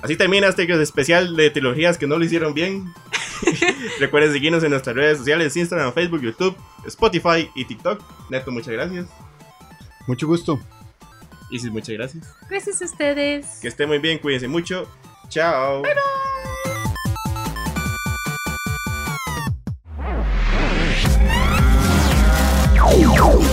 Así 0.00 0.16
termina 0.16 0.46
este 0.46 0.62
especial 0.80 1.34
de 1.34 1.50
trilogías 1.50 1.98
que 1.98 2.06
no 2.06 2.16
lo 2.16 2.24
hicieron 2.24 2.54
bien. 2.54 2.94
Recuerden 3.98 4.32
seguirnos 4.32 4.62
en 4.62 4.70
nuestras 4.70 4.94
redes 4.94 5.18
sociales, 5.18 5.56
Instagram, 5.56 5.92
Facebook, 5.92 6.22
YouTube, 6.22 6.56
Spotify 6.86 7.50
y 7.56 7.64
TikTok. 7.64 8.00
Neto, 8.30 8.52
muchas 8.52 8.74
gracias. 8.74 9.06
Mucho 10.06 10.28
gusto. 10.28 10.60
Isis, 11.50 11.72
muchas 11.72 11.96
gracias. 11.96 12.24
Gracias 12.48 12.80
a 12.82 12.84
ustedes. 12.84 13.58
Que 13.60 13.66
esté 13.66 13.88
muy 13.88 13.98
bien, 13.98 14.18
cuídense 14.18 14.46
mucho. 14.46 14.86
Ciao. 15.28 15.82
Bye 15.82 15.94
bye. 15.94 16.02
Oh. 22.88 23.45